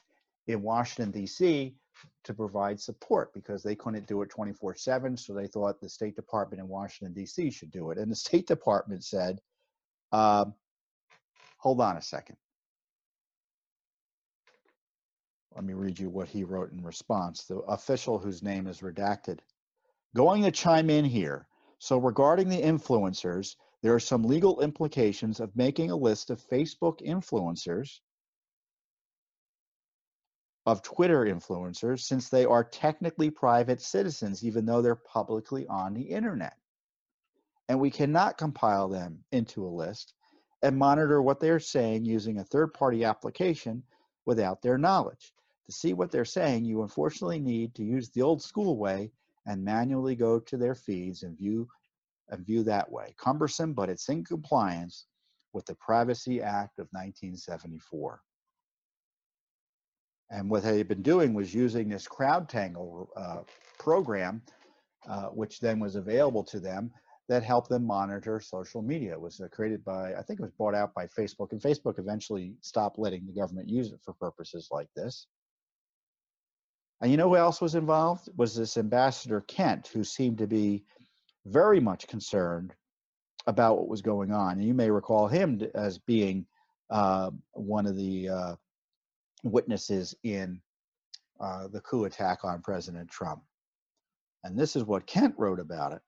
[0.48, 1.76] in Washington, D.C.
[2.24, 5.16] to provide support because they couldn't do it 24 7.
[5.16, 7.52] So they thought the State Department in Washington, D.C.
[7.52, 8.00] should do it.
[8.00, 9.40] And the State Department said,
[10.12, 10.46] uh,
[11.58, 12.38] hold on a second.
[15.56, 17.44] Let me read you what he wrote in response.
[17.44, 19.40] The official whose name is redacted.
[20.16, 21.48] Going to chime in here.
[21.80, 27.02] So, regarding the influencers, there are some legal implications of making a list of Facebook
[27.02, 28.02] influencers,
[30.66, 36.02] of Twitter influencers, since they are technically private citizens, even though they're publicly on the
[36.02, 36.58] internet.
[37.70, 40.14] And we cannot compile them into a list
[40.62, 43.84] and monitor what they're saying using a third party application
[44.26, 45.34] without their knowledge.
[45.68, 49.12] To see what they're saying, you unfortunately need to use the old school way
[49.46, 51.70] and manually go to their feeds and view
[52.30, 53.14] and view that way.
[53.18, 55.06] Cumbersome, but it's in compliance
[55.54, 58.22] with the Privacy Act of 1974.
[60.32, 63.40] And what they had been doing was using this CrowdTangle uh,
[63.80, 64.42] program,
[65.10, 66.92] uh, which then was available to them,
[67.30, 69.14] that helped them monitor social media.
[69.14, 72.00] It was uh, created by, I think it was bought out by Facebook, and Facebook
[72.00, 75.28] eventually stopped letting the government use it for purposes like this.
[77.02, 78.30] And you know who else was involved?
[78.36, 80.84] Was this Ambassador Kent, who seemed to be
[81.46, 82.74] very much concerned
[83.48, 84.54] about what was going on.
[84.54, 86.46] And you may recall him as being
[86.90, 88.56] uh, one of the uh,
[89.44, 90.62] witnesses in
[91.40, 93.42] uh, the coup attack on President Trump.
[94.44, 96.02] And this is what Kent wrote about it.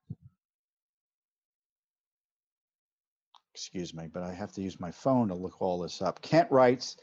[3.54, 6.22] Excuse me, but I have to use my phone to look all this up.
[6.22, 6.96] Kent writes,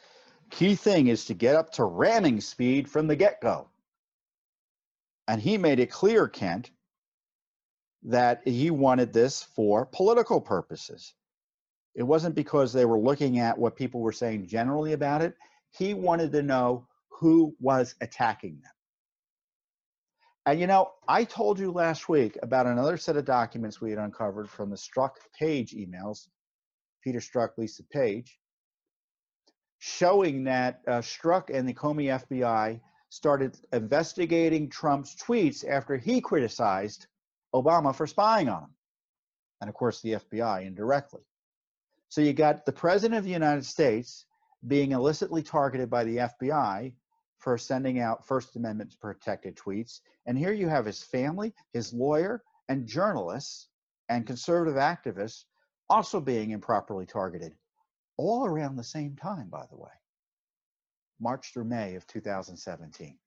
[0.50, 3.70] key thing is to get up to ramming speed from the get-go.
[5.28, 6.72] And he made it clear, Kent,
[8.04, 11.14] that he wanted this for political purposes.
[11.96, 15.36] It wasn't because they were looking at what people were saying generally about it.
[15.72, 18.72] He wanted to know who was attacking them.
[20.46, 24.00] And you know, I told you last week about another set of documents we had
[24.00, 26.28] uncovered from the Strzok Page emails,
[27.04, 28.40] Peter Strzok, Lisa Page,
[29.80, 37.08] showing that uh, Strzok and the Comey FBI started investigating Trump's tweets after he criticized
[37.54, 38.74] Obama for spying on him.
[39.62, 41.22] And of course, the FBI indirectly.
[42.10, 44.26] So you got the President of the United States
[44.68, 46.94] being illicitly targeted by the FBI
[47.38, 50.02] for sending out First Amendment protected tweets.
[50.26, 53.70] And here you have his family, his lawyer, and journalists
[54.10, 55.46] and conservative activists
[55.90, 57.56] also being improperly targeted,
[58.18, 59.90] all around the same time, by the way.
[61.20, 63.18] March through May of 2017.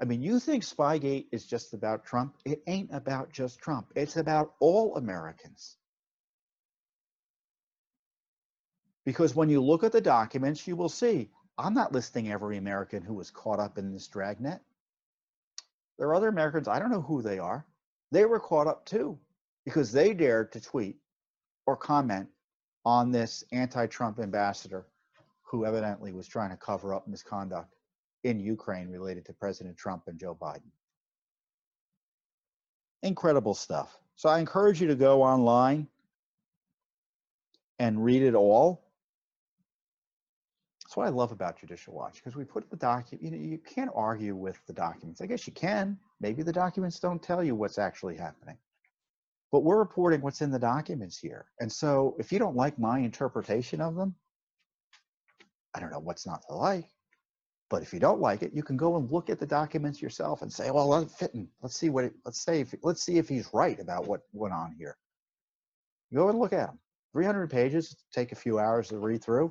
[0.00, 2.36] I mean, you think Spygate is just about Trump?
[2.44, 3.92] It ain't about just Trump.
[3.96, 5.76] It's about all Americans.
[9.04, 13.02] Because when you look at the documents, you will see I'm not listing every American
[13.02, 14.60] who was caught up in this dragnet.
[15.98, 17.66] There are other Americans, I don't know who they are.
[18.12, 19.18] They were caught up too
[19.64, 20.96] because they dared to tweet
[21.66, 22.28] or comment
[22.84, 24.86] on this anti Trump ambassador
[25.42, 27.74] who evidently was trying to cover up misconduct
[28.24, 30.70] in Ukraine related to President Trump and Joe Biden.
[33.02, 33.96] Incredible stuff.
[34.16, 35.86] So I encourage you to go online
[37.78, 38.82] and read it all.
[40.82, 43.58] That's what I love about Judicial Watch because we put the document, you know, you
[43.58, 45.20] can't argue with the documents.
[45.20, 45.98] I guess you can.
[46.20, 48.56] Maybe the documents don't tell you what's actually happening.
[49.52, 51.46] But we're reporting what's in the documents here.
[51.60, 54.14] And so if you don't like my interpretation of them,
[55.74, 56.88] I don't know what's not to like.
[57.70, 60.42] But if you don't like it, you can go and look at the documents yourself
[60.42, 61.48] and say, "Well, let Fitton.
[61.60, 62.04] Let's see what.
[62.04, 62.62] It, let's say.
[62.62, 64.96] If, let's see if he's right about what went on here."
[66.14, 66.78] Go and look at them.
[67.12, 67.96] 300 pages.
[68.12, 69.50] Take a few hours to read through.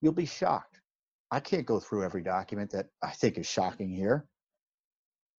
[0.00, 0.80] You'll be shocked.
[1.30, 4.26] I can't go through every document that I think is shocking here.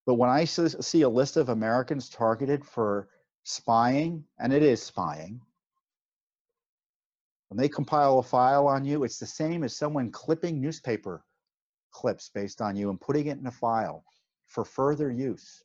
[0.06, 3.10] But when I see a list of Americans targeted for
[3.44, 5.42] spying, and it is spying,
[7.48, 11.24] when they compile a file on you, it's the same as someone clipping newspaper
[11.92, 14.04] clips based on you and putting it in a file
[14.48, 15.64] for further use.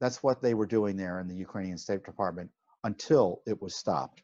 [0.00, 2.50] That's what they were doing there in the Ukrainian State Department
[2.84, 4.22] until it was stopped.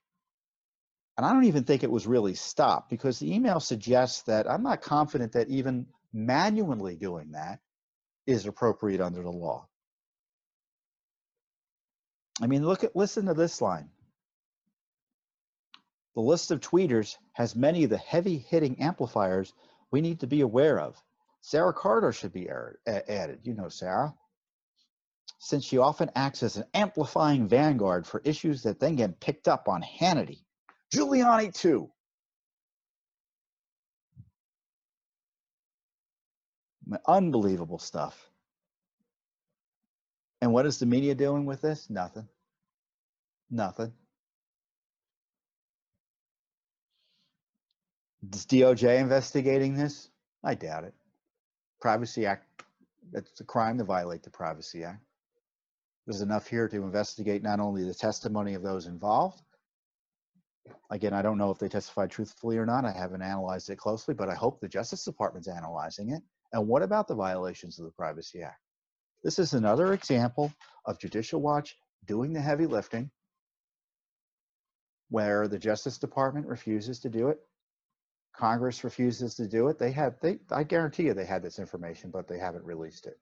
[1.16, 4.62] And I don't even think it was really stopped because the email suggests that I'm
[4.62, 7.60] not confident that even manually doing that
[8.26, 9.66] is appropriate under the law.
[12.40, 13.90] I mean, look at listen to this line.
[16.14, 19.52] The list of tweeters has many of the heavy hitting amplifiers
[19.90, 21.00] we need to be aware of.
[21.40, 23.40] Sarah Carter should be er, added.
[23.42, 24.14] You know Sarah.
[25.38, 29.68] Since she often acts as an amplifying vanguard for issues that then get picked up
[29.68, 30.40] on Hannity.
[30.92, 31.90] Giuliani, too.
[37.06, 38.30] Unbelievable stuff.
[40.40, 41.90] And what is the media doing with this?
[41.90, 42.28] Nothing.
[43.50, 43.92] Nothing.
[48.22, 50.10] Is DOJ investigating this?
[50.44, 50.94] I doubt it.
[51.80, 52.64] Privacy Act,
[53.12, 55.04] it's a crime to violate the Privacy Act.
[56.06, 59.42] There's enough here to investigate not only the testimony of those involved.
[60.90, 62.84] Again, I don't know if they testified truthfully or not.
[62.84, 66.22] I haven't analyzed it closely, but I hope the Justice Department's analyzing it.
[66.52, 68.60] And what about the violations of the Privacy Act?
[69.22, 70.52] This is another example
[70.86, 73.10] of Judicial Watch doing the heavy lifting
[75.10, 77.38] where the Justice Department refuses to do it.
[78.38, 79.80] Congress refuses to do it.
[79.80, 83.18] They have, they, I guarantee you they had this information, but they haven't released it.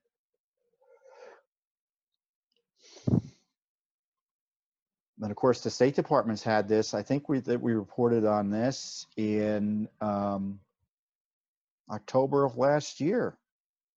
[5.23, 6.93] And of course, the State Department's had this.
[6.93, 10.61] I think we that we reported on this in um,
[11.91, 13.39] October of last year.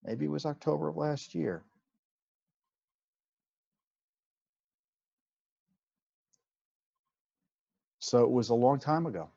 [0.05, 1.61] Maybe it was October of last year.
[7.99, 9.29] So it was a long time ago.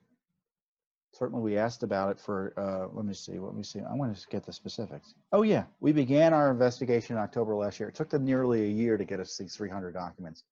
[1.22, 2.52] Certainly, we asked about it for.
[2.56, 3.38] Uh, let me see.
[3.38, 3.78] Let me see.
[3.78, 5.14] I want to get the specifics.
[5.30, 7.88] Oh yeah, we began our investigation in October last year.
[7.88, 10.42] It took them nearly a year to get us these 300 documents,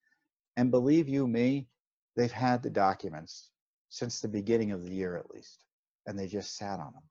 [0.56, 1.66] and believe you me,
[2.14, 3.50] they've had the documents
[3.88, 5.64] since the beginning of the year at least,
[6.06, 7.02] and they just sat on them.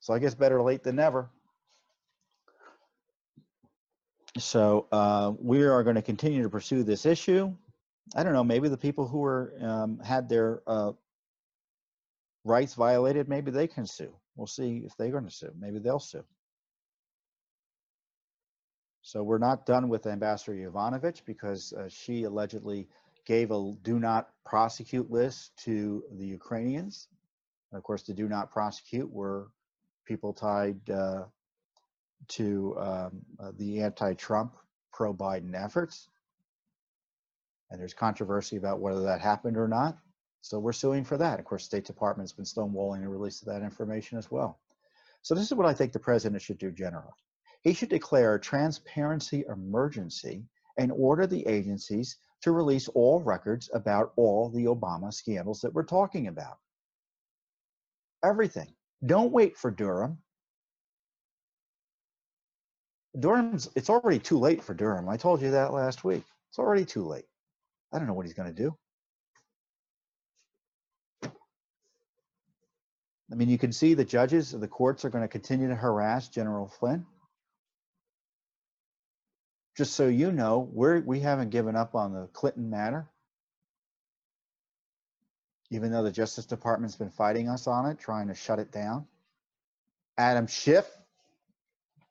[0.00, 1.30] So I guess better late than never.
[4.36, 7.54] So uh, we are going to continue to pursue this issue.
[8.14, 10.92] I don't know, maybe the people who were um, had their uh,
[12.44, 14.14] rights violated, maybe they can sue.
[14.36, 15.52] We'll see if they're going to sue.
[15.58, 16.24] Maybe they'll sue.
[19.02, 22.88] So we're not done with Ambassador Yovanovitch because uh, she allegedly
[23.26, 27.08] gave a do not prosecute list to the Ukrainians.
[27.70, 29.50] And of course, the do not prosecute were
[30.06, 31.24] people tied uh,
[32.28, 34.54] to um, uh, the anti-Trump,
[34.92, 36.08] pro-Biden efforts
[37.70, 39.98] and there's controversy about whether that happened or not.
[40.40, 41.38] So we're suing for that.
[41.38, 44.58] Of course, State Department's been stonewalling the release of that information as well.
[45.22, 47.12] So this is what I think the president should do generally.
[47.62, 50.44] He should declare a transparency emergency
[50.76, 55.82] and order the agencies to release all records about all the Obama scandals that we're
[55.82, 56.58] talking about.
[58.24, 58.72] Everything.
[59.04, 60.18] Don't wait for Durham.
[63.18, 65.08] Durham's, it's already too late for Durham.
[65.08, 66.22] I told you that last week.
[66.48, 67.27] It's already too late.
[67.92, 68.76] I don't know what he's going to do.
[73.30, 75.74] I mean, you can see the judges of the courts are going to continue to
[75.74, 77.04] harass General Flynn.
[79.76, 83.08] Just so you know, we're, we haven't given up on the Clinton matter.
[85.70, 89.06] Even though the Justice Department's been fighting us on it, trying to shut it down.
[90.16, 90.86] Adam Schiff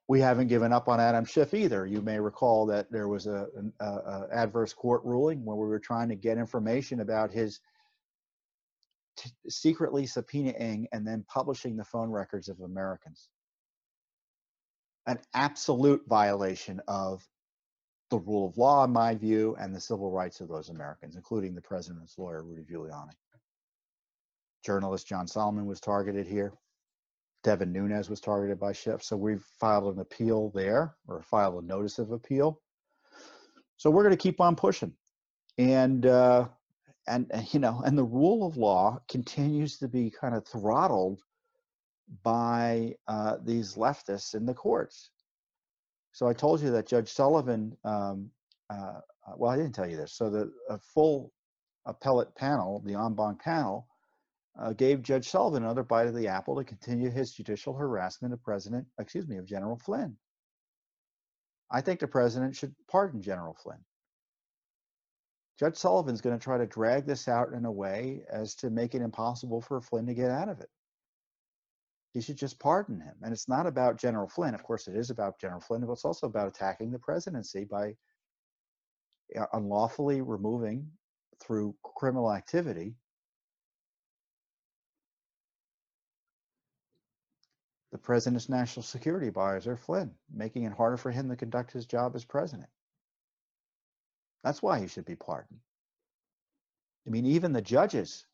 [0.08, 1.86] we haven't given up on Adam Schiff either.
[1.86, 5.68] You may recall that there was a, an a, a adverse court ruling where we
[5.68, 7.60] were trying to get information about his
[9.18, 13.28] t- secretly subpoenaing and then publishing the phone records of Americans.
[15.08, 17.26] An absolute violation of
[18.10, 21.54] the rule of law, in my view, and the civil rights of those Americans, including
[21.54, 23.12] the president's lawyer, Rudy Giuliani.
[24.66, 26.54] Journalist John Solomon was targeted here.
[27.48, 29.02] Devin Nunes was targeted by Schiff.
[29.02, 32.60] So we've filed an appeal there or filed a notice of appeal.
[33.78, 34.92] So we're going to keep on pushing.
[35.58, 36.50] And, uh,
[37.08, 41.22] and, and, you know, and the rule of law continues to be kind of throttled
[42.22, 45.12] by uh, these leftists in the courts.
[46.12, 48.30] So I told you that Judge Sullivan, um,
[48.70, 49.00] uh,
[49.38, 50.12] well, I didn't tell you this.
[50.12, 51.32] So the full
[51.86, 53.88] appellate panel, the en banc panel,
[54.60, 58.44] uh, gave Judge Sullivan another bite of the apple to continue his judicial harassment of
[58.44, 60.18] President, excuse me, of General Flynn.
[61.72, 63.84] I think the president should pardon General Flynn.
[65.60, 68.96] Judge Sullivan's going to try to drag this out in a way as to make
[68.96, 70.70] it impossible for Flynn to get out of it.
[72.14, 73.16] he should just pardon him.
[73.22, 74.56] And it's not about General Flynn.
[74.56, 77.96] Of course, it is about General Flynn, but it's also about attacking the presidency by
[79.38, 80.90] uh, unlawfully removing
[81.40, 82.96] through criminal activity
[87.92, 92.16] the president's national security advisor, Flynn, making it harder for him to conduct his job
[92.16, 92.70] as president.
[94.44, 95.60] That's why he should be pardoned.
[97.06, 98.26] I mean, even the judges,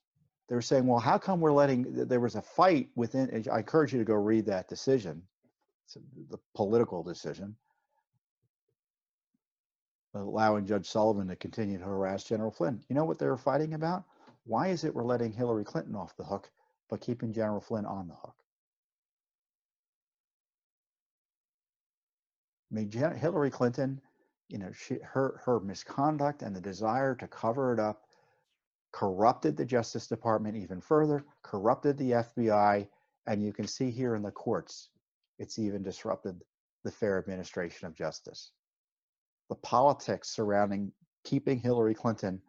[0.49, 3.93] they were saying, well, how come we're letting, there was a fight within, I encourage
[3.93, 5.21] you to go read that decision,
[5.85, 5.97] it's
[6.29, 7.55] the political decision,
[10.15, 12.83] allowing Judge Sullivan to continue to harass General Flynn.
[12.89, 14.03] You know what they were fighting about?
[14.45, 16.49] Why is it we're letting Hillary Clinton off the hook,
[16.89, 18.35] but keeping General Flynn on the hook?
[22.73, 24.01] I mean, Hillary Clinton,
[24.49, 28.03] you know, she, her her misconduct and the desire to cover it up
[28.91, 32.87] corrupted the Justice Department even further, corrupted the FBI,
[33.27, 34.89] and you can see here in the courts,
[35.39, 36.41] it's even disrupted
[36.83, 38.51] the fair administration of justice.
[39.49, 40.91] The politics surrounding
[41.23, 42.41] keeping Hillary Clinton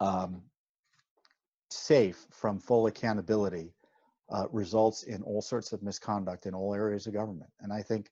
[0.00, 0.42] um,
[1.70, 3.74] safe from full accountability
[4.30, 7.50] uh, results in all sorts of misconduct in all areas of government.
[7.60, 8.10] And I think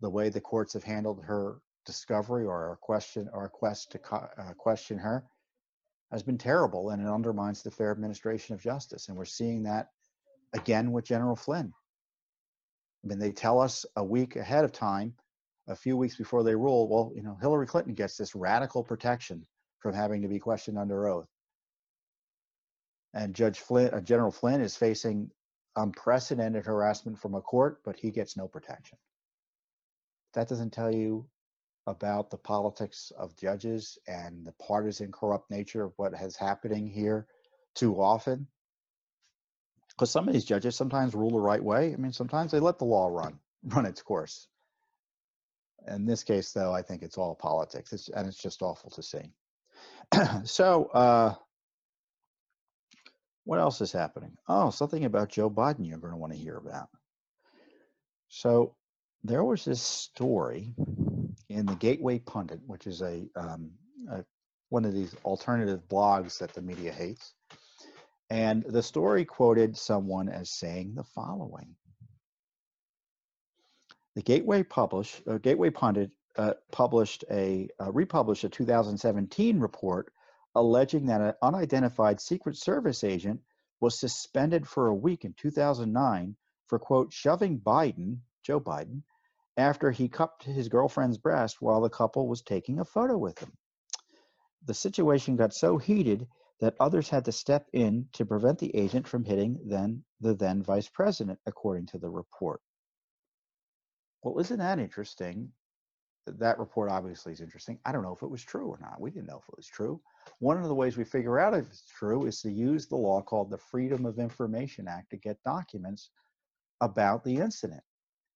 [0.00, 4.52] the way the courts have handled her discovery or our question or quest to uh,
[4.56, 5.24] question her
[6.10, 9.88] has been terrible and it undermines the fair administration of justice and we're seeing that
[10.52, 11.72] again with general flynn.
[13.04, 15.14] I mean they tell us a week ahead of time
[15.68, 19.46] a few weeks before they rule well you know hillary clinton gets this radical protection
[19.78, 21.28] from having to be questioned under oath.
[23.14, 25.30] And judge flynn uh, general flynn is facing
[25.76, 28.98] unprecedented harassment from a court but he gets no protection
[30.34, 31.26] that doesn't tell you
[31.86, 37.26] about the politics of judges and the partisan corrupt nature of what has happening here
[37.74, 38.46] too often.
[39.88, 41.92] Because some of these judges sometimes rule the right way.
[41.92, 44.46] I mean sometimes they let the law run run its course.
[45.88, 47.92] In this case though i think it's all politics.
[47.92, 49.32] It's, and it's just awful to see.
[50.44, 51.34] So uh,
[53.44, 54.36] what else is happening?
[54.48, 56.88] Oh something about joe biden you're going to want to hear about.
[58.28, 58.76] So
[59.22, 60.74] there was this story
[61.48, 63.70] in the Gateway Pundit, which is a, um,
[64.10, 64.24] a,
[64.70, 67.34] one of these alternative blogs that the media hates,
[68.30, 71.76] and the story quoted someone as saying the following:
[74.14, 80.12] "The Gateway publish uh, Gateway Pundit uh, published a uh, republished a 2017 report
[80.54, 83.40] alleging that an unidentified Secret Service agent
[83.80, 89.02] was suspended for a week in 2009 for quote shoving Biden, Joe Biden,
[89.56, 93.52] after he cupped his girlfriend's breast while the couple was taking a photo with him.
[94.66, 96.26] The situation got so heated
[96.60, 100.62] that others had to step in to prevent the agent from hitting then the then
[100.62, 102.60] vice president, according to the report.
[104.22, 105.50] Well, isn't that interesting?
[106.26, 107.78] That report obviously is interesting.
[107.86, 109.00] I don't know if it was true or not.
[109.00, 110.00] We didn't know if it was true.
[110.38, 113.22] One of the ways we figure out if it's true is to use the law
[113.22, 116.10] called the Freedom of Information Act to get documents
[116.82, 117.82] about the incident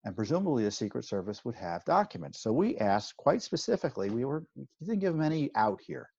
[0.04, 2.40] and presumably the Secret Service would have documents.
[2.40, 6.10] So we asked quite specifically, we were we didn't give them any out here.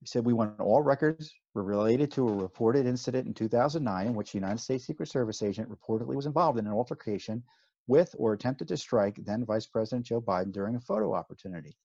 [0.00, 4.32] We said we want all records related to a reported incident in 2009 in which
[4.32, 7.42] the United States Secret Service agent reportedly was involved in an altercation
[7.86, 11.76] with or attempted to strike then Vice President Joe Biden during a photo opportunity.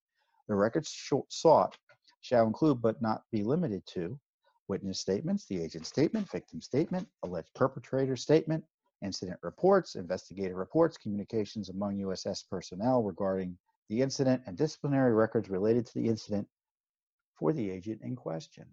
[0.47, 0.95] The records
[1.29, 1.77] sought
[2.21, 4.17] shall include but not be limited to
[4.67, 8.63] witness statements, the agent statement, victim statement, alleged perpetrator statement,
[9.01, 13.57] incident reports, investigative reports, communications among USS personnel regarding
[13.89, 16.47] the incident, and disciplinary records related to the incident
[17.35, 18.65] for the agent in question.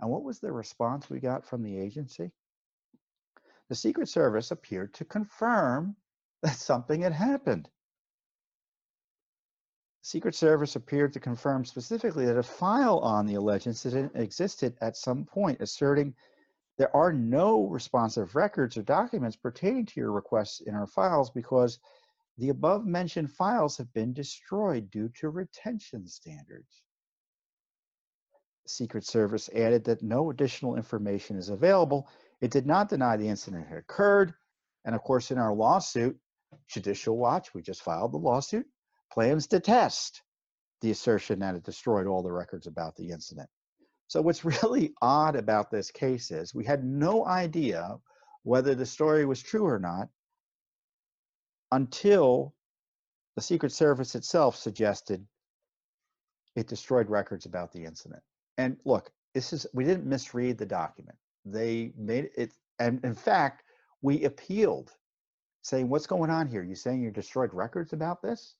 [0.00, 2.32] And what was the response we got from the agency?
[3.68, 5.94] The Secret Service appeared to confirm
[6.42, 7.68] that something had happened.
[10.02, 14.96] Secret Service appeared to confirm specifically that a file on the alleged incident existed at
[14.96, 16.14] some point, asserting
[16.80, 21.78] there are no responsive records or documents pertaining to your requests in our files because
[22.38, 26.82] the above mentioned files have been destroyed due to retention standards.
[28.66, 32.08] Secret Service added that no additional information is available.
[32.40, 34.32] It did not deny the incident had occurred.
[34.86, 36.18] And of course, in our lawsuit,
[36.66, 38.64] Judicial Watch, we just filed the lawsuit,
[39.12, 40.22] plans to test
[40.80, 43.50] the assertion that it destroyed all the records about the incident.
[44.10, 47.96] So what's really odd about this case is we had no idea
[48.42, 50.08] whether the story was true or not
[51.70, 52.52] until
[53.36, 55.24] the Secret Service itself suggested
[56.56, 58.20] it destroyed records about the incident.
[58.58, 61.16] And look, this is we didn't misread the document.
[61.44, 63.62] they made it, and in fact,
[64.02, 64.90] we appealed,
[65.62, 66.64] saying, "What's going on here?
[66.64, 68.56] You saying you destroyed records about this?"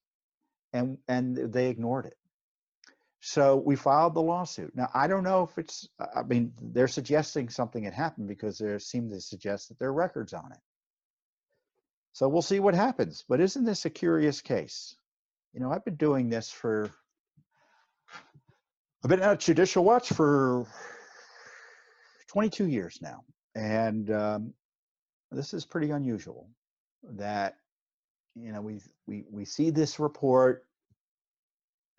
[0.72, 2.16] And and they ignored it.
[3.20, 4.74] So we filed the lawsuit.
[4.74, 5.88] Now I don't know if it's.
[6.16, 9.94] I mean, they're suggesting something had happened because they seem to suggest that there are
[9.94, 10.58] records on it.
[12.12, 13.24] So we'll see what happens.
[13.28, 14.96] But isn't this a curious case?
[15.52, 16.90] You know, I've been doing this for.
[19.02, 20.66] I've been at Judicial Watch for
[22.28, 24.54] 22 years now, and um,
[25.30, 26.48] this is pretty unusual.
[27.02, 27.56] That
[28.34, 30.64] you know we we we see this report.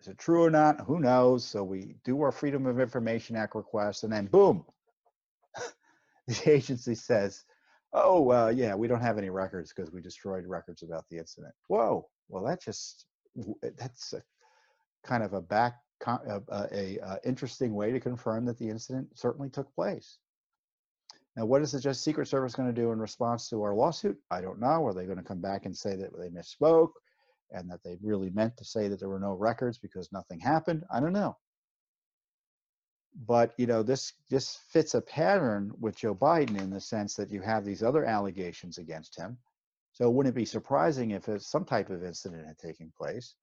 [0.02, 0.80] Is it true or not?
[0.80, 1.44] Who knows?
[1.44, 4.64] So we do our Freedom of Information Act request, and then boom,
[6.26, 7.44] the agency says,
[7.92, 11.54] "Oh, uh, yeah, we don't have any records because we destroyed records about the incident."
[11.68, 13.06] Whoa, well, that just
[13.78, 14.24] that's a,
[15.04, 19.50] kind of a back a, a, a, interesting way to confirm that the incident certainly
[19.50, 20.18] took place.
[21.36, 24.18] Now, what is the Just Secret Service going to do in response to our lawsuit?
[24.32, 24.84] I don't know.
[24.84, 26.90] Are they going to come back and say that they misspoke
[27.52, 30.84] and that they really meant to say that there were no records because nothing happened?
[30.92, 31.36] I don't know.
[33.14, 37.30] But you know, this this fits a pattern with Joe Biden in the sense that
[37.30, 39.38] you have these other allegations against him.
[39.92, 43.34] So wouldn't it be surprising if some type of incident had taken place?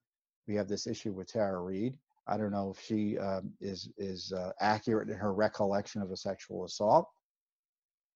[0.48, 1.98] We have this issue with Tara Reade.
[2.26, 6.18] I don't know if she um, is is uh, accurate in her recollection of a
[6.18, 7.08] sexual assault.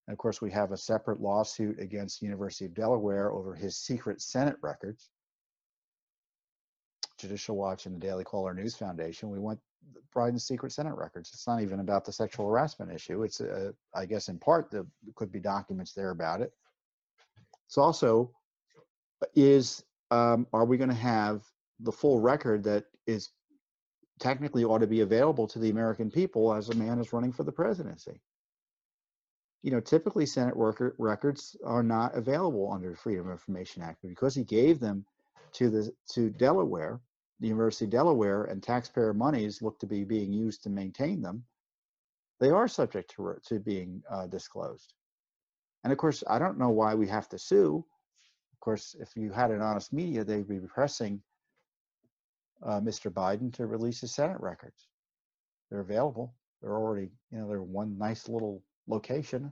[0.08, 3.78] And of course, we have a separate lawsuit against the University of Delaware over his
[3.78, 5.10] secret Senate records.
[7.24, 9.60] Judicial Watch and the Daily Caller News Foundation, we want
[10.16, 11.32] Biden's secret Senate records.
[11.34, 13.24] It's not even about the sexual harassment issue.
[13.24, 16.52] It's, uh, I guess, in part, there could be documents there about it.
[17.68, 18.32] It's also,
[19.22, 21.42] uh, is um, are we going to have
[21.80, 23.30] the full record that is
[24.20, 27.44] technically ought to be available to the American people as a man is running for
[27.44, 28.22] the presidency?
[29.64, 34.00] you know, typically Senate worker records are not available under the Freedom of Information Act,
[34.02, 35.06] but because he gave them
[35.54, 37.00] to the to Delaware,
[37.40, 41.44] the University of Delaware, and taxpayer monies look to be being used to maintain them,
[42.40, 44.94] they are subject to to being uh, disclosed.
[45.84, 47.86] And of course, I don't know why we have to sue.
[48.54, 51.22] Of course, if you had an honest media, they'd be pressing
[52.66, 53.12] uh, Mr.
[53.12, 54.88] Biden to release his Senate records.
[55.70, 56.34] They're available.
[56.62, 59.52] They're already, you know, they're one nice little location.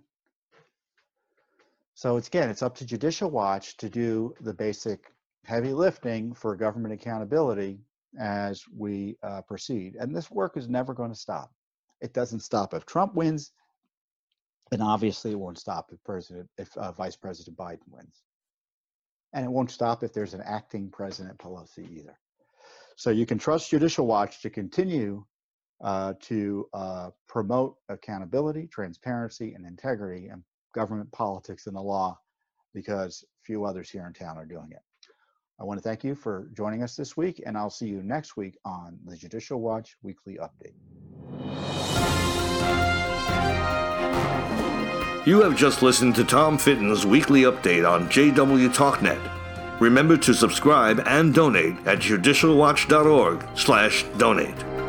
[1.94, 5.14] So it's again, it's up to Judicial Watch to do the basic
[5.46, 7.80] heavy lifting for government accountability
[8.20, 9.96] as we uh, proceed.
[10.00, 11.52] And this work is never going to stop.
[12.02, 13.52] It doesn't stop if Trump wins,
[14.72, 18.24] and obviously it won't stop if President, if uh, Vice President Biden wins,
[19.34, 22.18] and it won't stop if there's an acting President Pelosi either.
[22.96, 25.24] So you can trust Judicial Watch to continue
[25.84, 32.20] uh, to uh, promote accountability, transparency, and integrity in government politics and the law
[32.74, 34.82] because few others here in town are doing it.
[35.62, 38.36] I want to thank you for joining us this week, and I'll see you next
[38.36, 40.74] week on the Judicial Watch Weekly Update.
[45.28, 49.22] You have just listened to Tom Fitton's weekly update on JW TalkNet.
[49.80, 54.81] Remember to subscribe and donate at judicialwatch.org/donate.